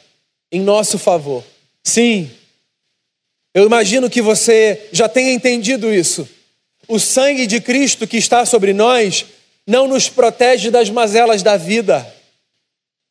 em 0.52 0.62
nosso 0.62 0.98
favor. 0.98 1.44
Sim, 1.84 2.32
eu 3.54 3.66
imagino 3.66 4.10
que 4.10 4.22
você 4.22 4.88
já 4.92 5.10
tenha 5.10 5.34
entendido 5.34 5.94
isso. 5.94 6.28
O 6.88 6.98
sangue 7.00 7.46
de 7.46 7.60
Cristo 7.60 8.08
que 8.08 8.18
está 8.18 8.46
sobre 8.46 8.74
nós 8.74 9.26
não 9.68 9.88
nos 9.88 10.10
protege 10.10 10.72
das 10.72 10.90
mazelas 10.90 11.44
da 11.44 11.58
vida. 11.58 12.06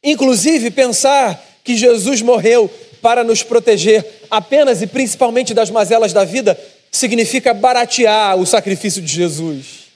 Inclusive, 0.03 0.71
pensar 0.71 1.43
que 1.63 1.77
Jesus 1.77 2.23
morreu 2.23 2.71
para 3.03 3.23
nos 3.25 3.43
proteger 3.43 4.05
apenas 4.31 4.83
e 4.83 4.87
principalmente 4.87 5.53
das 5.55 5.71
mazelas 5.71 6.13
da 6.13 6.25
vida 6.25 6.59
significa 6.91 7.55
baratear 7.55 8.37
o 8.37 8.47
sacrifício 8.47 9.01
de 9.01 9.13
Jesus. 9.13 9.91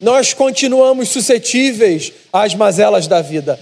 Nós 0.00 0.34
continuamos 0.34 1.08
suscetíveis 1.08 2.12
às 2.32 2.54
mazelas 2.54 3.06
da 3.06 3.22
vida. 3.22 3.58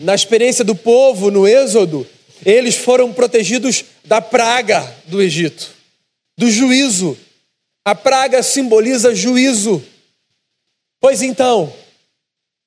Na 0.00 0.14
experiência 0.14 0.64
do 0.64 0.74
povo 0.74 1.30
no 1.30 1.46
Êxodo, 1.46 2.06
eles 2.44 2.76
foram 2.76 3.12
protegidos 3.12 3.84
da 4.04 4.20
praga 4.20 4.80
do 5.06 5.20
Egito, 5.20 5.70
do 6.36 6.50
juízo. 6.50 7.16
A 7.84 7.94
praga 7.94 8.42
simboliza 8.42 9.14
juízo. 9.14 9.84
Pois 11.00 11.22
então, 11.22 11.72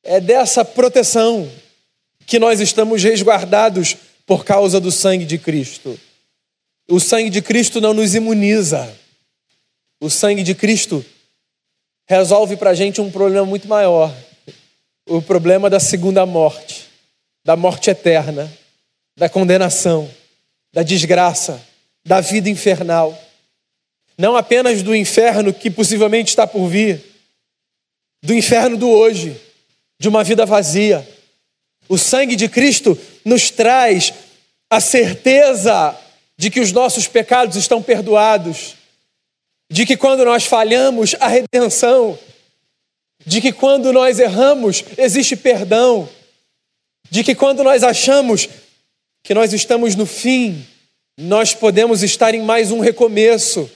é 0.04 0.20
dessa 0.20 0.64
proteção 0.64 1.50
que 2.28 2.38
nós 2.38 2.60
estamos 2.60 3.02
resguardados 3.02 3.98
por 4.28 4.46
causa 4.46 4.80
do 4.80 4.92
sangue 4.92 5.26
de 5.26 5.40
Cristo. 5.40 6.00
O 6.88 7.00
sangue 7.00 7.32
de 7.32 7.42
Cristo 7.42 7.82
não 7.82 7.94
nos 7.96 8.14
imuniza. 8.14 8.96
O 10.00 10.10
sangue 10.10 10.44
de 10.44 10.54
Cristo 10.54 11.04
resolve 12.08 12.56
para 12.56 12.70
a 12.70 12.76
gente 12.76 13.02
um 13.02 13.10
problema 13.10 13.48
muito 13.48 13.68
maior: 13.68 14.16
o 15.10 15.24
problema 15.24 15.68
da 15.68 15.80
segunda 15.80 16.24
morte, 16.24 16.86
da 17.44 17.56
morte 17.56 17.90
eterna 17.90 18.52
da 19.18 19.28
condenação, 19.28 20.08
da 20.72 20.84
desgraça, 20.84 21.60
da 22.06 22.22
vida 22.22 22.50
infernal. 22.50 23.20
Não 24.16 24.38
apenas 24.38 24.84
do 24.84 24.96
inferno 24.96 25.52
que 25.52 25.72
possivelmente 25.72 26.30
está 26.30 26.46
por 26.46 26.68
vir, 26.68 27.04
do 28.22 28.34
inferno 28.34 28.78
do 28.78 28.88
hoje, 28.88 29.36
de 30.00 30.08
uma 30.08 30.24
vida 30.24 30.46
vazia. 30.46 31.08
O 31.90 31.98
sangue 31.98 32.36
de 32.36 32.50
Cristo 32.50 32.98
nos 33.24 33.50
traz 33.50 34.14
a 34.70 34.80
certeza 34.80 35.98
de 36.38 36.50
que 36.50 36.60
os 36.60 36.72
nossos 36.72 37.08
pecados 37.08 37.56
estão 37.56 37.82
perdoados, 37.82 38.76
de 39.72 39.86
que 39.86 39.98
quando 39.98 40.24
nós 40.26 40.46
falhamos, 40.46 41.16
há 41.20 41.28
redenção, 41.28 42.18
de 43.26 43.42
que 43.42 43.52
quando 43.52 43.92
nós 43.92 44.20
erramos, 44.20 44.84
existe 44.98 45.36
perdão, 45.36 46.08
de 47.10 47.24
que 47.24 47.34
quando 47.34 47.64
nós 47.64 47.84
achamos 47.84 48.48
que 49.24 49.34
nós 49.34 49.54
estamos 49.54 49.96
no 49.96 50.06
fim, 50.06 50.66
nós 51.18 51.54
podemos 51.54 52.04
estar 52.04 52.36
em 52.36 52.42
mais 52.42 52.72
um 52.72 52.80
recomeço, 52.80 53.70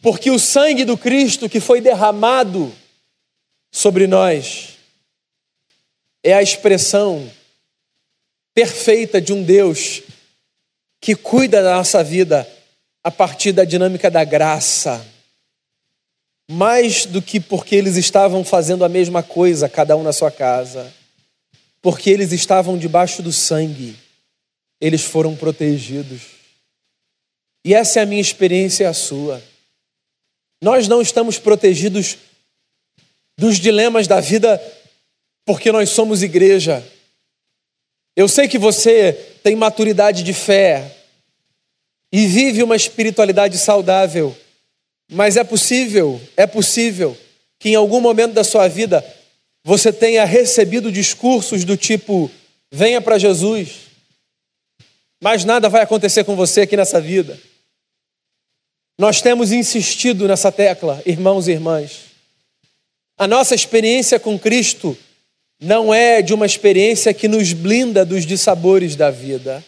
porque 0.00 0.30
o 0.30 0.38
sangue 0.38 0.84
do 0.84 0.96
Cristo 0.96 1.48
que 1.48 1.60
foi 1.60 1.80
derramado 1.80 2.72
sobre 3.72 4.06
nós 4.06 4.75
é 6.26 6.34
a 6.34 6.42
expressão 6.42 7.30
perfeita 8.54 9.20
de 9.20 9.32
um 9.32 9.42
Deus 9.42 10.02
que 11.00 11.14
cuida 11.14 11.62
da 11.62 11.76
nossa 11.76 12.02
vida 12.02 12.46
a 13.04 13.10
partir 13.10 13.52
da 13.52 13.64
dinâmica 13.64 14.10
da 14.10 14.24
graça. 14.24 15.06
Mais 16.50 17.06
do 17.06 17.22
que 17.22 17.38
porque 17.40 17.76
eles 17.76 17.96
estavam 17.96 18.44
fazendo 18.44 18.84
a 18.84 18.88
mesma 18.88 19.22
coisa, 19.22 19.68
cada 19.68 19.96
um 19.96 20.02
na 20.02 20.12
sua 20.12 20.30
casa, 20.30 20.92
porque 21.80 22.10
eles 22.10 22.32
estavam 22.32 22.76
debaixo 22.76 23.22
do 23.22 23.32
sangue 23.32 23.96
eles 24.80 25.02
foram 25.02 25.34
protegidos. 25.34 26.22
E 27.64 27.74
essa 27.74 28.00
é 28.00 28.02
a 28.02 28.06
minha 28.06 28.20
experiência 28.20 28.84
e 28.84 28.86
a 28.86 28.92
sua. 28.92 29.42
Nós 30.62 30.88
não 30.88 31.00
estamos 31.00 31.38
protegidos 31.38 32.18
dos 33.36 33.58
dilemas 33.58 34.06
da 34.06 34.20
vida 34.20 34.60
porque 35.46 35.70
nós 35.70 35.88
somos 35.90 36.24
igreja. 36.24 36.84
Eu 38.16 38.28
sei 38.28 38.48
que 38.48 38.58
você 38.58 39.12
tem 39.42 39.54
maturidade 39.54 40.24
de 40.24 40.34
fé 40.34 40.92
e 42.12 42.26
vive 42.26 42.62
uma 42.62 42.74
espiritualidade 42.74 43.56
saudável, 43.56 44.36
mas 45.10 45.36
é 45.36 45.44
possível, 45.44 46.20
é 46.36 46.46
possível 46.46 47.16
que 47.58 47.70
em 47.70 47.74
algum 47.76 48.00
momento 48.00 48.32
da 48.32 48.42
sua 48.42 48.66
vida 48.66 49.04
você 49.64 49.92
tenha 49.92 50.24
recebido 50.24 50.90
discursos 50.90 51.64
do 51.64 51.76
tipo: 51.76 52.30
venha 52.70 53.00
para 53.00 53.18
Jesus, 53.18 53.86
mais 55.22 55.44
nada 55.44 55.68
vai 55.68 55.82
acontecer 55.82 56.24
com 56.24 56.34
você 56.34 56.62
aqui 56.62 56.76
nessa 56.76 57.00
vida. 57.00 57.38
Nós 58.98 59.20
temos 59.20 59.52
insistido 59.52 60.26
nessa 60.26 60.50
tecla, 60.50 61.02
irmãos 61.06 61.46
e 61.46 61.52
irmãs. 61.52 62.06
A 63.18 63.26
nossa 63.26 63.54
experiência 63.54 64.18
com 64.18 64.38
Cristo 64.38 64.96
não 65.60 65.92
é 65.92 66.22
de 66.22 66.34
uma 66.34 66.46
experiência 66.46 67.14
que 67.14 67.28
nos 67.28 67.52
blinda 67.52 68.04
dos 68.04 68.26
dissabores 68.26 68.94
da 68.96 69.10
vida. 69.10 69.64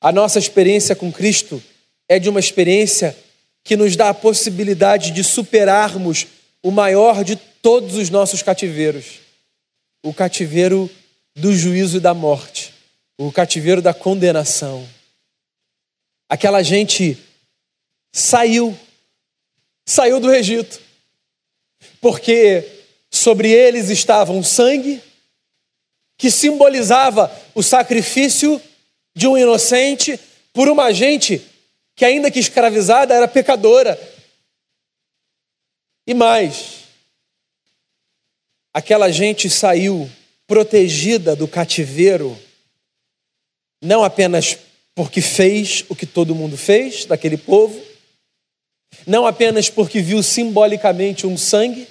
A 0.00 0.10
nossa 0.10 0.38
experiência 0.38 0.96
com 0.96 1.12
Cristo 1.12 1.62
é 2.08 2.18
de 2.18 2.28
uma 2.28 2.40
experiência 2.40 3.16
que 3.62 3.76
nos 3.76 3.94
dá 3.96 4.08
a 4.08 4.14
possibilidade 4.14 5.10
de 5.10 5.22
superarmos 5.22 6.26
o 6.62 6.70
maior 6.70 7.22
de 7.22 7.36
todos 7.36 7.96
os 7.96 8.08
nossos 8.10 8.42
cativeiros 8.42 9.20
o 10.02 10.14
cativeiro 10.14 10.90
do 11.36 11.54
juízo 11.54 11.98
e 11.98 12.00
da 12.00 12.14
morte 12.14 12.74
o 13.18 13.30
cativeiro 13.30 13.82
da 13.82 13.92
condenação. 13.92 14.88
Aquela 16.26 16.62
gente 16.62 17.18
saiu, 18.10 18.74
saiu 19.86 20.18
do 20.18 20.32
Egito, 20.32 20.80
porque 22.00 22.79
sobre 23.20 23.50
eles 23.50 23.90
estava 23.90 24.32
um 24.32 24.42
sangue 24.42 25.02
que 26.16 26.30
simbolizava 26.30 27.30
o 27.54 27.62
sacrifício 27.62 28.60
de 29.14 29.26
um 29.26 29.36
inocente 29.36 30.18
por 30.52 30.68
uma 30.68 30.92
gente 30.92 31.40
que, 31.94 32.04
ainda 32.04 32.30
que 32.30 32.38
escravizada, 32.38 33.14
era 33.14 33.28
pecadora. 33.28 33.98
E 36.06 36.14
mais, 36.14 36.84
aquela 38.72 39.10
gente 39.10 39.48
saiu 39.50 40.10
protegida 40.46 41.36
do 41.36 41.46
cativeiro, 41.46 42.38
não 43.82 44.02
apenas 44.02 44.58
porque 44.94 45.20
fez 45.20 45.84
o 45.88 45.94
que 45.94 46.06
todo 46.06 46.34
mundo 46.34 46.56
fez 46.56 47.04
daquele 47.04 47.36
povo, 47.36 47.80
não 49.06 49.26
apenas 49.26 49.70
porque 49.70 50.00
viu 50.00 50.22
simbolicamente 50.22 51.26
um 51.26 51.38
sangue, 51.38 51.86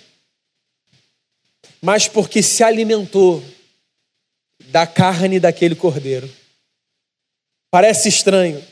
mas 1.81 2.07
porque 2.07 2.43
se 2.43 2.63
alimentou 2.63 3.43
da 4.67 4.85
carne 4.85 5.39
daquele 5.39 5.75
cordeiro. 5.75 6.29
Parece 7.71 8.09
estranho. 8.09 8.63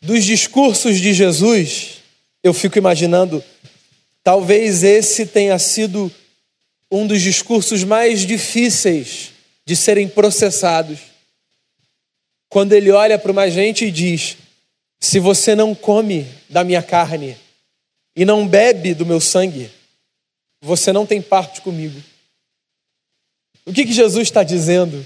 Dos 0.00 0.24
discursos 0.24 1.00
de 1.00 1.12
Jesus, 1.12 1.98
eu 2.42 2.54
fico 2.54 2.78
imaginando, 2.78 3.42
talvez 4.22 4.82
esse 4.84 5.26
tenha 5.26 5.58
sido 5.58 6.10
um 6.90 7.06
dos 7.06 7.20
discursos 7.20 7.84
mais 7.84 8.20
difíceis 8.20 9.32
de 9.66 9.76
serem 9.76 10.08
processados. 10.08 11.00
Quando 12.48 12.72
ele 12.72 12.90
olha 12.90 13.18
para 13.18 13.32
uma 13.32 13.50
gente 13.50 13.84
e 13.84 13.90
diz: 13.90 14.36
Se 15.00 15.18
você 15.18 15.54
não 15.54 15.74
come 15.74 16.26
da 16.48 16.64
minha 16.64 16.82
carne 16.82 17.36
e 18.16 18.24
não 18.24 18.46
bebe 18.46 18.94
do 18.94 19.04
meu 19.04 19.20
sangue, 19.20 19.70
você 20.60 20.92
não 20.92 21.06
tem 21.06 21.22
parte 21.22 21.60
comigo. 21.60 22.00
O 23.64 23.72
que, 23.72 23.84
que 23.84 23.92
Jesus 23.92 24.28
está 24.28 24.42
dizendo? 24.42 25.04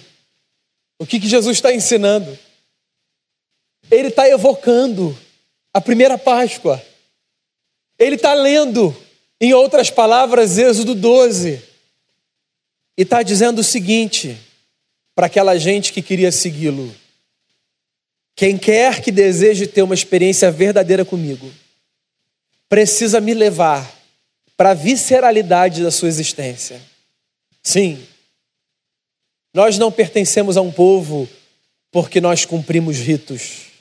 O 0.98 1.06
que, 1.06 1.18
que 1.18 1.28
Jesus 1.28 1.56
está 1.56 1.72
ensinando? 1.72 2.38
Ele 3.90 4.08
está 4.08 4.28
evocando 4.28 5.18
a 5.74 5.80
primeira 5.80 6.16
Páscoa. 6.16 6.82
Ele 7.98 8.16
está 8.16 8.34
lendo, 8.34 8.96
em 9.40 9.52
outras 9.52 9.90
palavras, 9.90 10.58
Êxodo 10.58 10.94
12. 10.94 11.62
E 12.96 13.02
está 13.02 13.22
dizendo 13.22 13.60
o 13.60 13.64
seguinte 13.64 14.38
para 15.14 15.26
aquela 15.26 15.58
gente 15.58 15.92
que 15.92 16.00
queria 16.00 16.30
segui-lo: 16.30 16.94
quem 18.36 18.56
quer 18.56 19.02
que 19.02 19.10
deseje 19.10 19.66
ter 19.66 19.82
uma 19.82 19.94
experiência 19.94 20.50
verdadeira 20.50 21.04
comigo, 21.04 21.50
precisa 22.68 23.20
me 23.20 23.34
levar 23.34 24.01
para 24.62 24.70
a 24.70 24.74
visceralidade 24.74 25.82
da 25.82 25.90
sua 25.90 26.06
existência. 26.06 26.80
Sim, 27.64 28.00
nós 29.52 29.76
não 29.76 29.90
pertencemos 29.90 30.56
a 30.56 30.60
um 30.60 30.70
povo 30.70 31.28
porque 31.90 32.20
nós 32.20 32.44
cumprimos 32.44 32.96
ritos. 32.98 33.72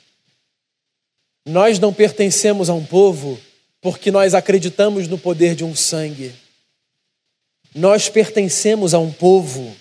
Nós 1.46 1.78
não 1.78 1.94
pertencemos 1.94 2.68
a 2.68 2.74
um 2.74 2.84
povo 2.84 3.38
porque 3.80 4.10
nós 4.10 4.34
acreditamos 4.34 5.06
no 5.06 5.16
poder 5.16 5.54
de 5.54 5.62
um 5.62 5.72
sangue. 5.72 6.34
Nós 7.72 8.08
pertencemos 8.08 8.92
a 8.92 8.98
um 8.98 9.12
povo 9.12 9.76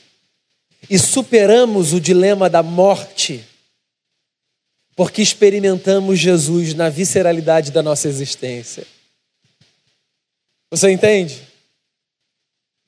e 0.88 1.00
superamos 1.00 1.94
o 1.94 2.00
dilema 2.00 2.48
da 2.48 2.62
morte 2.62 3.44
porque 4.96 5.24
experimentamos 5.24 6.20
Jesus 6.20 6.76
na 6.76 6.90
visceralidade 6.90 7.72
da 7.72 7.82
nossa 7.82 8.08
existência. 8.08 8.86
Você 10.72 10.90
entende? 10.90 11.46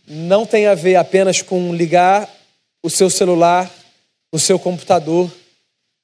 Não 0.08 0.46
tem 0.46 0.68
a 0.68 0.74
ver 0.74 0.96
apenas 0.96 1.42
com 1.42 1.76
ligar 1.76 2.34
o 2.82 2.90
seu 2.90 3.10
celular, 3.10 3.70
o 4.32 4.40
seu 4.40 4.58
computador, 4.58 5.30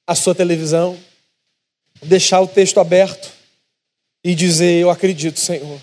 a 0.06 0.14
sua 0.14 0.34
televisão, 0.34 0.98
deixar 2.02 2.42
o 2.42 2.46
texto 2.46 2.80
aberto 2.80 3.32
e 4.22 4.34
dizer: 4.34 4.80
Eu 4.80 4.90
acredito, 4.90 5.40
Senhor. 5.40 5.80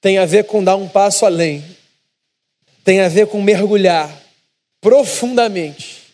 Tem 0.00 0.16
a 0.16 0.24
ver 0.24 0.44
com 0.44 0.64
dar 0.64 0.76
um 0.76 0.88
passo 0.88 1.26
além, 1.26 1.62
tem 2.82 3.00
a 3.00 3.08
ver 3.08 3.26
com 3.26 3.42
mergulhar 3.42 4.10
profundamente 4.80 6.04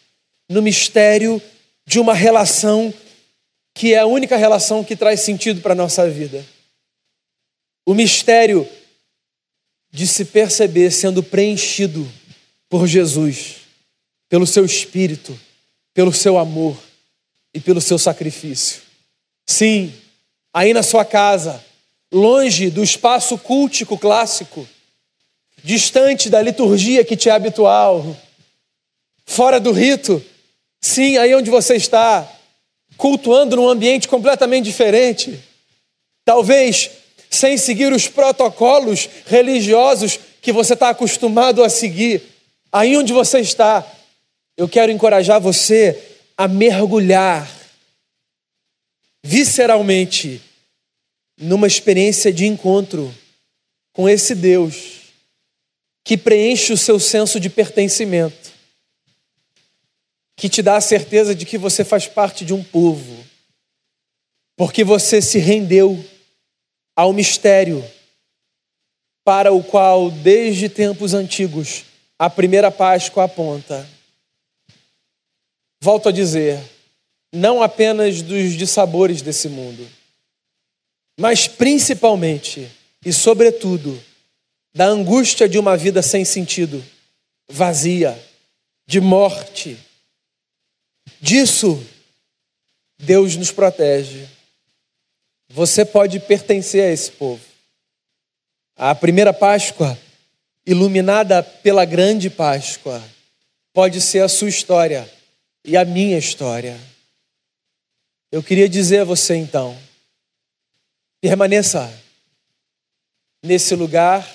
no 0.48 0.60
mistério 0.60 1.40
de 1.86 2.00
uma 2.00 2.14
relação 2.14 2.92
que 3.74 3.94
é 3.94 3.98
a 3.98 4.06
única 4.06 4.36
relação 4.36 4.84
que 4.84 4.96
traz 4.96 5.20
sentido 5.20 5.60
para 5.60 5.72
a 5.72 5.76
nossa 5.76 6.08
vida. 6.08 6.44
O 7.90 7.94
mistério 7.94 8.68
de 9.90 10.06
se 10.06 10.24
perceber 10.24 10.92
sendo 10.92 11.24
preenchido 11.24 12.08
por 12.68 12.86
Jesus, 12.86 13.56
pelo 14.28 14.46
seu 14.46 14.64
espírito, 14.64 15.36
pelo 15.92 16.12
seu 16.12 16.38
amor 16.38 16.80
e 17.52 17.58
pelo 17.58 17.80
seu 17.80 17.98
sacrifício. 17.98 18.82
Sim, 19.44 19.92
aí 20.54 20.72
na 20.72 20.84
sua 20.84 21.04
casa, 21.04 21.60
longe 22.12 22.70
do 22.70 22.80
espaço 22.80 23.36
cultico 23.36 23.98
clássico, 23.98 24.68
distante 25.64 26.30
da 26.30 26.40
liturgia 26.40 27.04
que 27.04 27.16
te 27.16 27.28
é 27.28 27.32
habitual, 27.32 28.16
fora 29.26 29.58
do 29.58 29.72
rito, 29.72 30.24
sim, 30.80 31.16
aí 31.16 31.34
onde 31.34 31.50
você 31.50 31.74
está, 31.74 32.32
cultuando 32.96 33.56
num 33.56 33.68
ambiente 33.68 34.06
completamente 34.06 34.66
diferente, 34.66 35.40
talvez 36.24 36.99
sem 37.30 37.56
seguir 37.56 37.92
os 37.92 38.08
protocolos 38.08 39.08
religiosos 39.26 40.18
que 40.42 40.52
você 40.52 40.74
está 40.74 40.90
acostumado 40.90 41.62
a 41.62 41.68
seguir, 41.68 42.22
Aí 42.72 42.96
onde 42.96 43.12
você 43.12 43.40
está, 43.40 43.84
eu 44.56 44.68
quero 44.68 44.92
encorajar 44.92 45.40
você 45.40 46.18
a 46.36 46.46
mergulhar 46.46 47.50
visceralmente 49.24 50.40
numa 51.36 51.66
experiência 51.66 52.32
de 52.32 52.46
encontro 52.46 53.12
com 53.92 54.08
esse 54.08 54.34
Deus 54.34 55.00
que 56.04 56.16
preenche 56.16 56.72
o 56.72 56.76
seu 56.76 57.00
senso 57.00 57.40
de 57.40 57.50
pertencimento, 57.50 58.52
que 60.36 60.48
te 60.48 60.62
dá 60.62 60.76
a 60.76 60.80
certeza 60.80 61.34
de 61.34 61.44
que 61.44 61.58
você 61.58 61.84
faz 61.84 62.06
parte 62.06 62.44
de 62.44 62.54
um 62.54 62.62
povo, 62.62 63.24
porque 64.56 64.84
você 64.84 65.20
se 65.20 65.38
rendeu 65.38 66.02
ao 67.00 67.14
mistério 67.14 67.82
para 69.24 69.50
o 69.50 69.64
qual, 69.64 70.10
desde 70.10 70.68
tempos 70.68 71.14
antigos, 71.14 71.86
a 72.18 72.28
primeira 72.28 72.70
Páscoa 72.70 73.24
aponta. 73.24 73.88
Volto 75.80 76.10
a 76.10 76.12
dizer, 76.12 76.62
não 77.32 77.62
apenas 77.62 78.20
dos 78.20 78.52
dissabores 78.52 79.22
desse 79.22 79.48
mundo, 79.48 79.88
mas 81.18 81.48
principalmente 81.48 82.70
e 83.02 83.14
sobretudo 83.14 83.98
da 84.74 84.84
angústia 84.84 85.48
de 85.48 85.58
uma 85.58 85.78
vida 85.78 86.02
sem 86.02 86.22
sentido, 86.22 86.84
vazia, 87.48 88.22
de 88.86 89.00
morte. 89.00 89.78
Disso 91.18 91.82
Deus 92.98 93.36
nos 93.36 93.50
protege. 93.50 94.39
Você 95.50 95.84
pode 95.84 96.18
pertencer 96.20 96.84
a 96.84 96.92
esse 96.92 97.12
povo. 97.12 97.44
A 98.76 98.94
primeira 98.94 99.32
Páscoa 99.32 99.98
iluminada 100.66 101.42
pela 101.42 101.84
grande 101.84 102.28
Páscoa, 102.28 103.02
pode 103.72 104.00
ser 104.00 104.20
a 104.20 104.28
sua 104.28 104.48
história 104.48 105.10
e 105.64 105.76
a 105.76 105.84
minha 105.84 106.18
história. 106.18 106.78
Eu 108.30 108.42
queria 108.42 108.68
dizer 108.68 109.00
a 109.00 109.04
você 109.04 109.34
então, 109.34 109.76
permaneça 111.20 111.92
nesse 113.42 113.74
lugar 113.74 114.28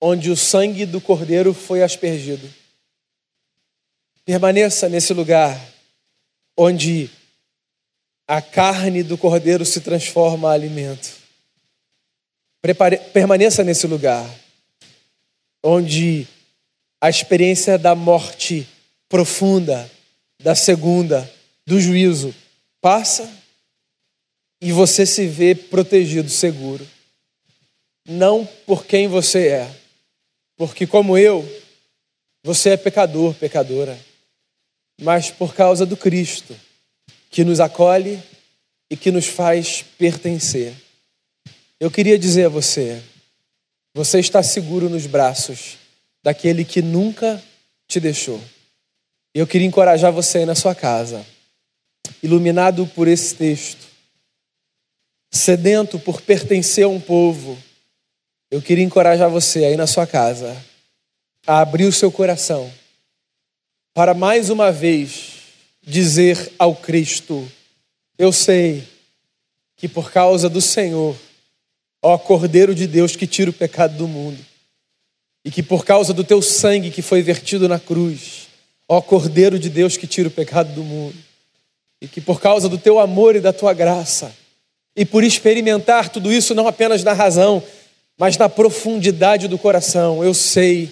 onde 0.00 0.30
o 0.30 0.36
sangue 0.36 0.84
do 0.84 1.00
Cordeiro 1.00 1.54
foi 1.54 1.82
aspergido. 1.82 2.52
Permaneça 4.24 4.88
nesse 4.88 5.12
lugar 5.12 5.60
onde 6.56 7.10
a 8.26 8.40
carne 8.40 9.02
do 9.02 9.18
Cordeiro 9.18 9.64
se 9.64 9.80
transforma 9.80 10.48
em 10.48 10.54
alimento. 10.54 11.12
Prepare, 12.62 12.98
permaneça 13.12 13.62
nesse 13.62 13.86
lugar 13.86 14.28
onde 15.62 16.26
a 17.00 17.08
experiência 17.08 17.78
da 17.78 17.94
morte 17.94 18.68
profunda, 19.08 19.90
da 20.42 20.54
segunda, 20.54 21.30
do 21.66 21.80
juízo, 21.80 22.34
passa 22.80 23.30
e 24.60 24.72
você 24.72 25.06
se 25.06 25.26
vê 25.26 25.54
protegido, 25.54 26.28
seguro. 26.28 26.86
Não 28.06 28.46
por 28.66 28.84
quem 28.84 29.08
você 29.08 29.48
é, 29.48 29.70
porque, 30.56 30.86
como 30.86 31.16
eu, 31.16 31.42
você 32.42 32.70
é 32.70 32.76
pecador, 32.76 33.34
pecadora, 33.34 33.98
mas 35.00 35.30
por 35.30 35.54
causa 35.54 35.86
do 35.86 35.96
Cristo, 35.96 36.54
que 37.34 37.42
nos 37.42 37.58
acolhe 37.58 38.22
e 38.88 38.96
que 38.96 39.10
nos 39.10 39.26
faz 39.26 39.84
pertencer. 39.98 40.72
Eu 41.80 41.90
queria 41.90 42.16
dizer 42.16 42.44
a 42.44 42.48
você, 42.48 43.02
você 43.92 44.20
está 44.20 44.40
seguro 44.40 44.88
nos 44.88 45.04
braços 45.08 45.76
daquele 46.22 46.64
que 46.64 46.80
nunca 46.80 47.42
te 47.88 47.98
deixou. 47.98 48.40
Eu 49.34 49.48
queria 49.48 49.66
encorajar 49.66 50.12
você 50.12 50.38
aí 50.38 50.46
na 50.46 50.54
sua 50.54 50.76
casa, 50.76 51.26
iluminado 52.22 52.86
por 52.86 53.08
esse 53.08 53.34
texto, 53.34 53.84
sedento 55.28 55.98
por 55.98 56.20
pertencer 56.20 56.84
a 56.84 56.88
um 56.88 57.00
povo. 57.00 57.60
Eu 58.48 58.62
queria 58.62 58.84
encorajar 58.84 59.28
você 59.28 59.64
aí 59.64 59.76
na 59.76 59.88
sua 59.88 60.06
casa 60.06 60.56
a 61.44 61.58
abrir 61.58 61.86
o 61.86 61.92
seu 61.92 62.12
coração 62.12 62.72
para 63.92 64.14
mais 64.14 64.50
uma 64.50 64.70
vez 64.70 65.33
dizer 65.84 66.52
ao 66.58 66.74
Cristo: 66.74 67.46
Eu 68.18 68.32
sei 68.32 68.84
que 69.76 69.88
por 69.88 70.10
causa 70.10 70.48
do 70.48 70.60
Senhor, 70.60 71.16
ó 72.02 72.16
Cordeiro 72.16 72.74
de 72.74 72.86
Deus 72.86 73.16
que 73.16 73.26
tira 73.26 73.50
o 73.50 73.54
pecado 73.54 73.96
do 73.96 74.08
mundo, 74.08 74.38
e 75.44 75.50
que 75.50 75.62
por 75.62 75.84
causa 75.84 76.12
do 76.12 76.24
teu 76.24 76.40
sangue 76.40 76.90
que 76.90 77.02
foi 77.02 77.22
vertido 77.22 77.68
na 77.68 77.78
cruz, 77.78 78.48
ó 78.88 79.00
Cordeiro 79.00 79.58
de 79.58 79.68
Deus 79.68 79.96
que 79.96 80.06
tira 80.06 80.28
o 80.28 80.32
pecado 80.32 80.72
do 80.74 80.82
mundo, 80.82 81.16
e 82.00 82.08
que 82.08 82.20
por 82.20 82.40
causa 82.40 82.68
do 82.68 82.78
teu 82.78 82.98
amor 82.98 83.36
e 83.36 83.40
da 83.40 83.52
tua 83.52 83.74
graça, 83.74 84.34
e 84.96 85.04
por 85.04 85.24
experimentar 85.24 86.08
tudo 86.08 86.32
isso 86.32 86.54
não 86.54 86.68
apenas 86.68 87.02
na 87.02 87.12
razão, 87.12 87.62
mas 88.16 88.38
na 88.38 88.48
profundidade 88.48 89.48
do 89.48 89.58
coração, 89.58 90.22
eu 90.22 90.32
sei 90.32 90.88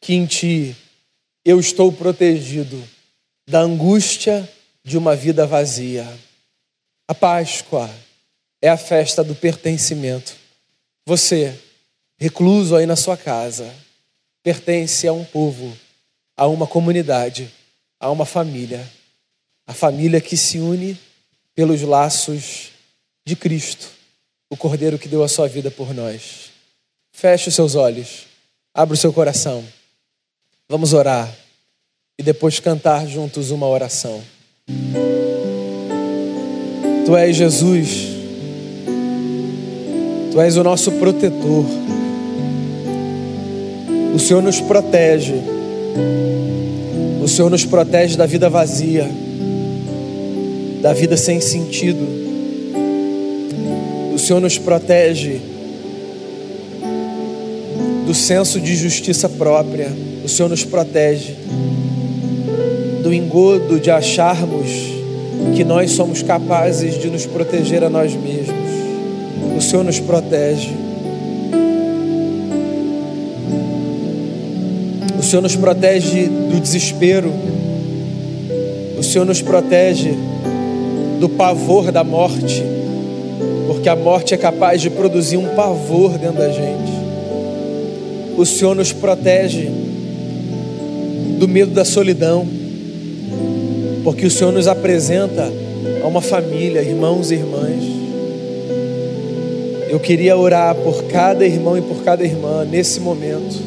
que 0.00 0.14
em 0.14 0.24
Ti 0.24 0.74
eu 1.44 1.60
estou 1.60 1.92
protegido 1.92 2.82
da 3.46 3.60
angústia 3.60 4.48
de 4.82 4.96
uma 4.96 5.14
vida 5.14 5.46
vazia. 5.46 6.06
A 7.06 7.14
Páscoa 7.14 7.90
é 8.60 8.68
a 8.68 8.76
festa 8.76 9.22
do 9.22 9.34
pertencimento. 9.34 10.34
Você, 11.06 11.58
recluso 12.18 12.76
aí 12.76 12.86
na 12.86 12.96
sua 12.96 13.16
casa, 13.16 13.72
pertence 14.42 15.06
a 15.06 15.12
um 15.12 15.24
povo, 15.24 15.76
a 16.36 16.46
uma 16.46 16.66
comunidade, 16.66 17.52
a 18.00 18.10
uma 18.10 18.24
família. 18.24 18.90
A 19.66 19.72
família 19.72 20.20
que 20.20 20.36
se 20.36 20.58
une 20.58 20.98
pelos 21.54 21.82
laços 21.82 22.70
de 23.24 23.34
Cristo 23.34 23.94
o 24.54 24.56
Cordeiro 24.56 24.98
que 24.98 25.08
deu 25.08 25.24
a 25.24 25.28
sua 25.28 25.48
vida 25.48 25.68
por 25.70 25.92
nós. 25.92 26.52
Feche 27.10 27.48
os 27.48 27.54
seus 27.54 27.74
olhos, 27.74 28.26
abra 28.72 28.94
o 28.94 28.96
seu 28.96 29.12
coração. 29.12 29.66
Vamos 30.68 30.92
orar 30.92 31.34
e 32.18 32.22
depois 32.22 32.60
cantar 32.60 33.06
juntos 33.06 33.50
uma 33.50 33.66
oração. 33.66 34.20
Tu 37.04 37.16
és 37.16 37.36
Jesus, 37.36 38.08
Tu 40.32 40.40
és 40.40 40.56
o 40.56 40.64
nosso 40.64 40.92
protetor. 40.92 41.64
O 44.14 44.18
Senhor 44.18 44.42
nos 44.42 44.60
protege. 44.60 45.34
O 47.22 47.28
Senhor 47.28 47.50
nos 47.50 47.64
protege 47.64 48.16
da 48.16 48.26
vida 48.26 48.48
vazia, 48.50 49.08
da 50.82 50.92
vida 50.92 51.16
sem 51.16 51.40
sentido 51.40 52.24
o 54.14 54.18
Senhor 54.18 54.38
nos 54.38 54.56
protege 54.56 55.40
do 58.06 58.14
senso 58.14 58.60
de 58.60 58.76
justiça 58.76 59.28
própria. 59.28 59.90
O 60.24 60.28
Senhor 60.28 60.48
nos 60.48 60.62
protege 60.62 61.34
do 63.04 63.14
engodo 63.14 63.78
de 63.78 63.90
acharmos 63.90 64.70
que 65.54 65.62
nós 65.62 65.92
somos 65.92 66.22
capazes 66.22 66.98
de 66.98 67.08
nos 67.08 67.24
proteger 67.24 67.84
a 67.84 67.88
nós 67.88 68.12
mesmos. 68.14 68.56
O 69.56 69.60
Senhor 69.60 69.84
nos 69.84 70.00
protege. 70.00 70.70
O 75.16 75.22
Senhor 75.22 75.42
nos 75.42 75.54
protege 75.54 76.26
do 76.26 76.58
desespero. 76.58 77.32
O 78.98 79.02
Senhor 79.04 79.24
nos 79.24 79.40
protege 79.40 80.12
do 81.20 81.28
pavor 81.28 81.92
da 81.92 82.02
morte 82.02 82.74
porque 83.84 83.88
a 83.88 83.96
morte 83.96 84.32
é 84.32 84.36
capaz 84.36 84.80
de 84.80 84.88
produzir 84.88 85.36
um 85.36 85.54
pavor 85.54 86.16
dentro 86.18 86.38
da 86.38 86.48
gente. 86.48 86.92
O 88.36 88.46
Senhor 88.46 88.74
nos 88.74 88.92
protege 88.92 89.68
do 91.38 91.46
medo 91.46 91.72
da 91.72 91.84
solidão, 91.84 92.46
porque 94.04 94.26
o 94.26 94.30
Senhor 94.30 94.52
nos 94.52 94.68
apresenta 94.68 95.50
a 96.02 96.06
uma 96.06 96.20
família, 96.20 96.82
irmãos 96.82 97.30
e 97.30 97.36
irmãs. 97.36 97.82
Eu 99.88 99.98
queria 99.98 100.36
orar 100.36 100.74
por 100.74 101.04
cada 101.04 101.46
irmão 101.46 101.78
e 101.78 101.80
por 101.80 102.04
cada 102.04 102.22
irmã 102.22 102.64
nesse 102.64 103.00
momento. 103.00 103.58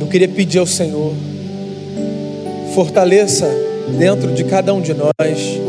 Eu 0.00 0.06
queria 0.06 0.28
pedir 0.28 0.58
ao 0.58 0.66
Senhor, 0.66 1.12
fortaleça 2.72 3.50
dentro 3.98 4.32
de 4.32 4.44
cada 4.44 4.72
um 4.72 4.80
de 4.80 4.94
nós 4.94 5.60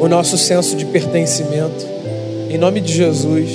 o 0.00 0.08
nosso 0.08 0.36
senso 0.36 0.74
de 0.74 0.84
pertencimento 0.86 1.86
em 2.50 2.58
nome 2.58 2.82
de 2.82 2.92
Jesus, 2.92 3.48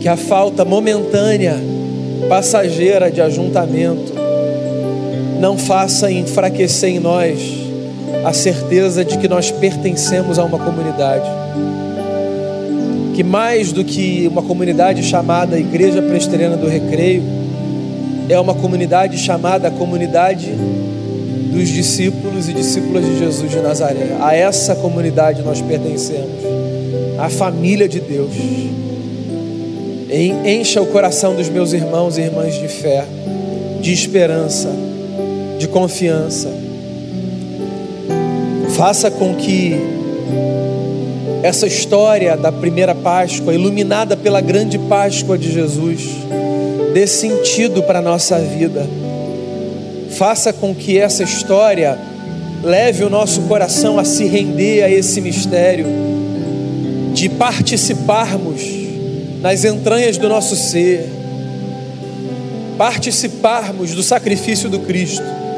que 0.00 0.08
a 0.08 0.16
falta 0.16 0.64
momentânea, 0.64 1.56
passageira 2.28 3.10
de 3.10 3.20
ajuntamento, 3.20 4.12
não 5.40 5.58
faça 5.58 6.12
enfraquecer 6.12 6.90
em 6.90 7.00
nós 7.00 7.59
a 8.24 8.32
certeza 8.32 9.04
de 9.04 9.18
que 9.18 9.28
nós 9.28 9.50
pertencemos 9.50 10.38
a 10.38 10.44
uma 10.44 10.58
comunidade. 10.58 11.28
Que 13.14 13.22
mais 13.22 13.72
do 13.72 13.84
que 13.84 14.28
uma 14.30 14.42
comunidade 14.42 15.02
chamada 15.02 15.58
Igreja 15.58 16.00
Presteriana 16.02 16.56
do 16.56 16.68
Recreio, 16.68 17.22
é 18.28 18.38
uma 18.38 18.54
comunidade 18.54 19.18
chamada 19.18 19.70
Comunidade 19.70 20.48
dos 21.52 21.68
Discípulos 21.68 22.48
e 22.48 22.52
Discípulas 22.52 23.04
de 23.04 23.18
Jesus 23.18 23.50
de 23.50 23.58
Nazaré. 23.58 24.16
A 24.20 24.34
essa 24.34 24.74
comunidade 24.76 25.42
nós 25.42 25.60
pertencemos 25.60 26.40
a 27.18 27.28
família 27.28 27.88
de 27.88 28.00
Deus. 28.00 28.30
Encha 30.44 30.80
o 30.80 30.86
coração 30.86 31.34
dos 31.34 31.48
meus 31.48 31.72
irmãos 31.72 32.16
e 32.16 32.22
irmãs 32.22 32.54
de 32.54 32.68
fé, 32.68 33.04
de 33.80 33.92
esperança, 33.92 34.70
de 35.58 35.68
confiança. 35.68 36.69
Faça 38.80 39.10
com 39.10 39.34
que 39.34 39.78
essa 41.42 41.66
história 41.66 42.34
da 42.34 42.50
primeira 42.50 42.94
Páscoa, 42.94 43.52
iluminada 43.52 44.16
pela 44.16 44.40
grande 44.40 44.78
Páscoa 44.78 45.36
de 45.36 45.52
Jesus, 45.52 46.08
dê 46.94 47.06
sentido 47.06 47.82
para 47.82 47.98
a 47.98 48.02
nossa 48.02 48.38
vida. 48.38 48.88
Faça 50.12 50.50
com 50.50 50.74
que 50.74 50.98
essa 50.98 51.22
história 51.22 51.98
leve 52.64 53.04
o 53.04 53.10
nosso 53.10 53.42
coração 53.42 53.98
a 53.98 54.04
se 54.04 54.24
render 54.24 54.82
a 54.82 54.90
esse 54.90 55.20
mistério 55.20 55.84
de 57.12 57.28
participarmos 57.28 58.62
nas 59.42 59.62
entranhas 59.62 60.16
do 60.16 60.26
nosso 60.26 60.56
ser, 60.56 61.06
participarmos 62.78 63.94
do 63.94 64.02
sacrifício 64.02 64.70
do 64.70 64.78
Cristo, 64.78 65.49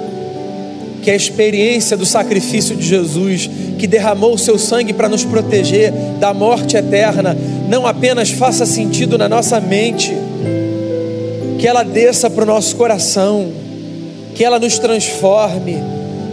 que 1.02 1.10
é 1.10 1.14
a 1.14 1.16
experiência 1.16 1.96
do 1.96 2.06
sacrifício 2.06 2.74
de 2.76 2.86
Jesus, 2.86 3.50
que 3.78 3.86
derramou 3.86 4.34
o 4.34 4.38
seu 4.38 4.58
sangue 4.58 4.92
para 4.92 5.08
nos 5.08 5.24
proteger 5.24 5.92
da 6.20 6.32
morte 6.32 6.76
eterna, 6.76 7.36
não 7.68 7.86
apenas 7.86 8.30
faça 8.30 8.64
sentido 8.64 9.18
na 9.18 9.28
nossa 9.28 9.60
mente, 9.60 10.16
que 11.58 11.66
ela 11.66 11.82
desça 11.82 12.30
para 12.30 12.44
o 12.44 12.46
nosso 12.46 12.76
coração, 12.76 13.50
que 14.34 14.44
ela 14.44 14.58
nos 14.58 14.78
transforme, 14.78 15.76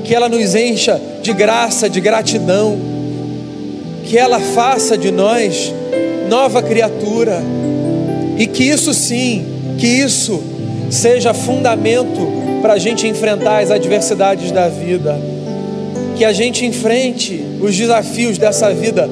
que 0.03 0.15
ela 0.15 0.30
nos 0.30 0.55
encha 0.55 1.01
de 1.22 1.34
graça, 1.34 1.89
de 1.89 1.99
gratidão 1.99 2.99
que 4.09 4.17
ela 4.17 4.39
faça 4.39 4.97
de 4.97 5.11
nós 5.11 5.72
nova 6.28 6.63
criatura. 6.63 7.43
E 8.39 8.47
que 8.47 8.63
isso 8.63 8.91
sim, 8.91 9.45
que 9.78 9.86
isso 9.86 10.41
seja 10.89 11.32
fundamento 11.32 12.49
para 12.62 12.74
a 12.74 12.78
gente 12.78 13.07
enfrentar 13.07 13.64
as 13.64 13.72
adversidades 13.72 14.51
da 14.51 14.68
vida, 14.68 15.20
que 16.18 16.26
a 16.26 16.34
gente 16.34 16.66
enfrente 16.66 17.43
os 17.62 17.76
desafios 17.76 18.38
dessa 18.38 18.74
vida 18.74 19.10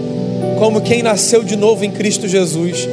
como 0.58 0.82
quem 0.82 1.04
nasceu 1.04 1.44
de 1.44 1.56
novo 1.56 1.86
em 1.86 1.92
Cristo 1.92 2.28
Jesus. 2.28 2.88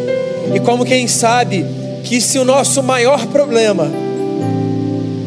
E 0.54 0.60
como 0.60 0.84
quem 0.84 1.08
sabe 1.08 1.64
que 2.04 2.20
se 2.20 2.38
o 2.38 2.44
nosso 2.44 2.82
maior 2.82 3.26
problema, 3.26 3.90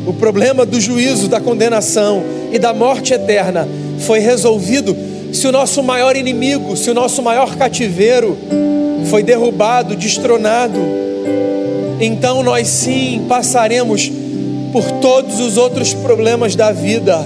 o 0.05 0.13
problema 0.13 0.65
do 0.65 0.79
juízo, 0.79 1.27
da 1.27 1.41
condenação 1.41 2.23
e 2.51 2.59
da 2.59 2.73
morte 2.73 3.13
eterna, 3.13 3.67
foi 3.99 4.19
resolvido 4.19 4.95
se 5.33 5.47
o 5.47 5.51
nosso 5.51 5.81
maior 5.83 6.15
inimigo, 6.15 6.77
se 6.77 6.89
o 6.89 6.93
nosso 6.93 7.21
maior 7.21 7.55
cativeiro 7.55 8.37
foi 9.09 9.23
derrubado, 9.23 9.95
destronado, 9.95 10.79
então 11.99 12.43
nós 12.43 12.67
sim 12.67 13.25
passaremos 13.27 14.11
por 14.71 14.83
todos 14.99 15.39
os 15.39 15.57
outros 15.57 15.93
problemas 15.93 16.55
da 16.55 16.71
vida 16.71 17.17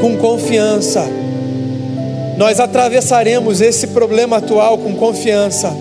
com 0.00 0.16
confiança. 0.16 1.04
Nós 2.36 2.60
atravessaremos 2.60 3.60
esse 3.60 3.88
problema 3.88 4.36
atual 4.36 4.78
com 4.78 4.94
confiança, 4.94 5.74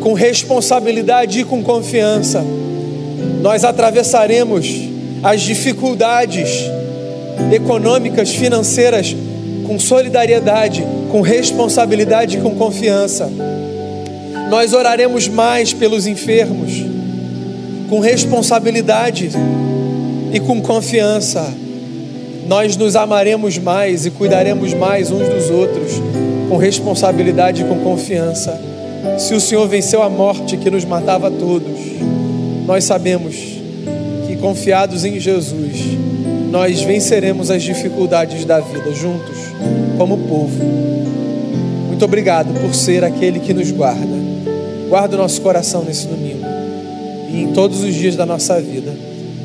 com 0.00 0.12
responsabilidade 0.12 1.40
e 1.40 1.44
com 1.44 1.62
confiança. 1.62 2.44
Nós 3.40 3.64
atravessaremos 3.64 4.66
as 5.22 5.42
dificuldades 5.42 6.64
econômicas, 7.52 8.30
financeiras 8.30 9.14
com 9.66 9.78
solidariedade, 9.78 10.84
com 11.10 11.20
responsabilidade 11.20 12.36
e 12.36 12.40
com 12.40 12.54
confiança. 12.54 13.30
Nós 14.50 14.72
oraremos 14.72 15.28
mais 15.28 15.72
pelos 15.72 16.06
enfermos, 16.06 16.84
com 17.88 18.00
responsabilidade 18.00 19.30
e 20.34 20.40
com 20.40 20.60
confiança. 20.60 21.46
Nós 22.48 22.76
nos 22.76 22.96
amaremos 22.96 23.56
mais 23.56 24.04
e 24.04 24.10
cuidaremos 24.10 24.74
mais 24.74 25.10
uns 25.12 25.28
dos 25.28 25.48
outros, 25.48 25.92
com 26.48 26.56
responsabilidade 26.56 27.62
e 27.62 27.64
com 27.64 27.78
confiança. 27.78 28.60
Se 29.16 29.32
o 29.32 29.40
Senhor 29.40 29.66
venceu 29.68 30.02
a 30.02 30.10
morte 30.10 30.56
que 30.56 30.68
nos 30.68 30.84
matava 30.84 31.28
a 31.28 31.30
todos, 31.30 31.78
nós 32.66 32.82
sabemos 32.82 33.36
que 34.26 34.36
confiados 34.36 35.04
em 35.04 35.20
Jesus, 35.20 35.96
nós 36.50 36.82
venceremos 36.82 37.50
as 37.50 37.62
dificuldades 37.62 38.44
da 38.44 38.58
vida 38.58 38.92
juntos, 38.92 39.36
como 39.96 40.18
povo. 40.18 40.64
Muito 41.86 42.04
obrigado 42.04 42.52
por 42.60 42.74
ser 42.74 43.04
aquele 43.04 43.38
que 43.38 43.54
nos 43.54 43.70
guarda. 43.70 44.24
Guarda 44.88 45.14
o 45.14 45.18
nosso 45.18 45.40
coração 45.40 45.84
nesse 45.84 46.08
domingo 46.08 46.44
e 47.30 47.42
em 47.42 47.52
todos 47.52 47.84
os 47.84 47.94
dias 47.94 48.16
da 48.16 48.26
nossa 48.26 48.60
vida. 48.60 49.13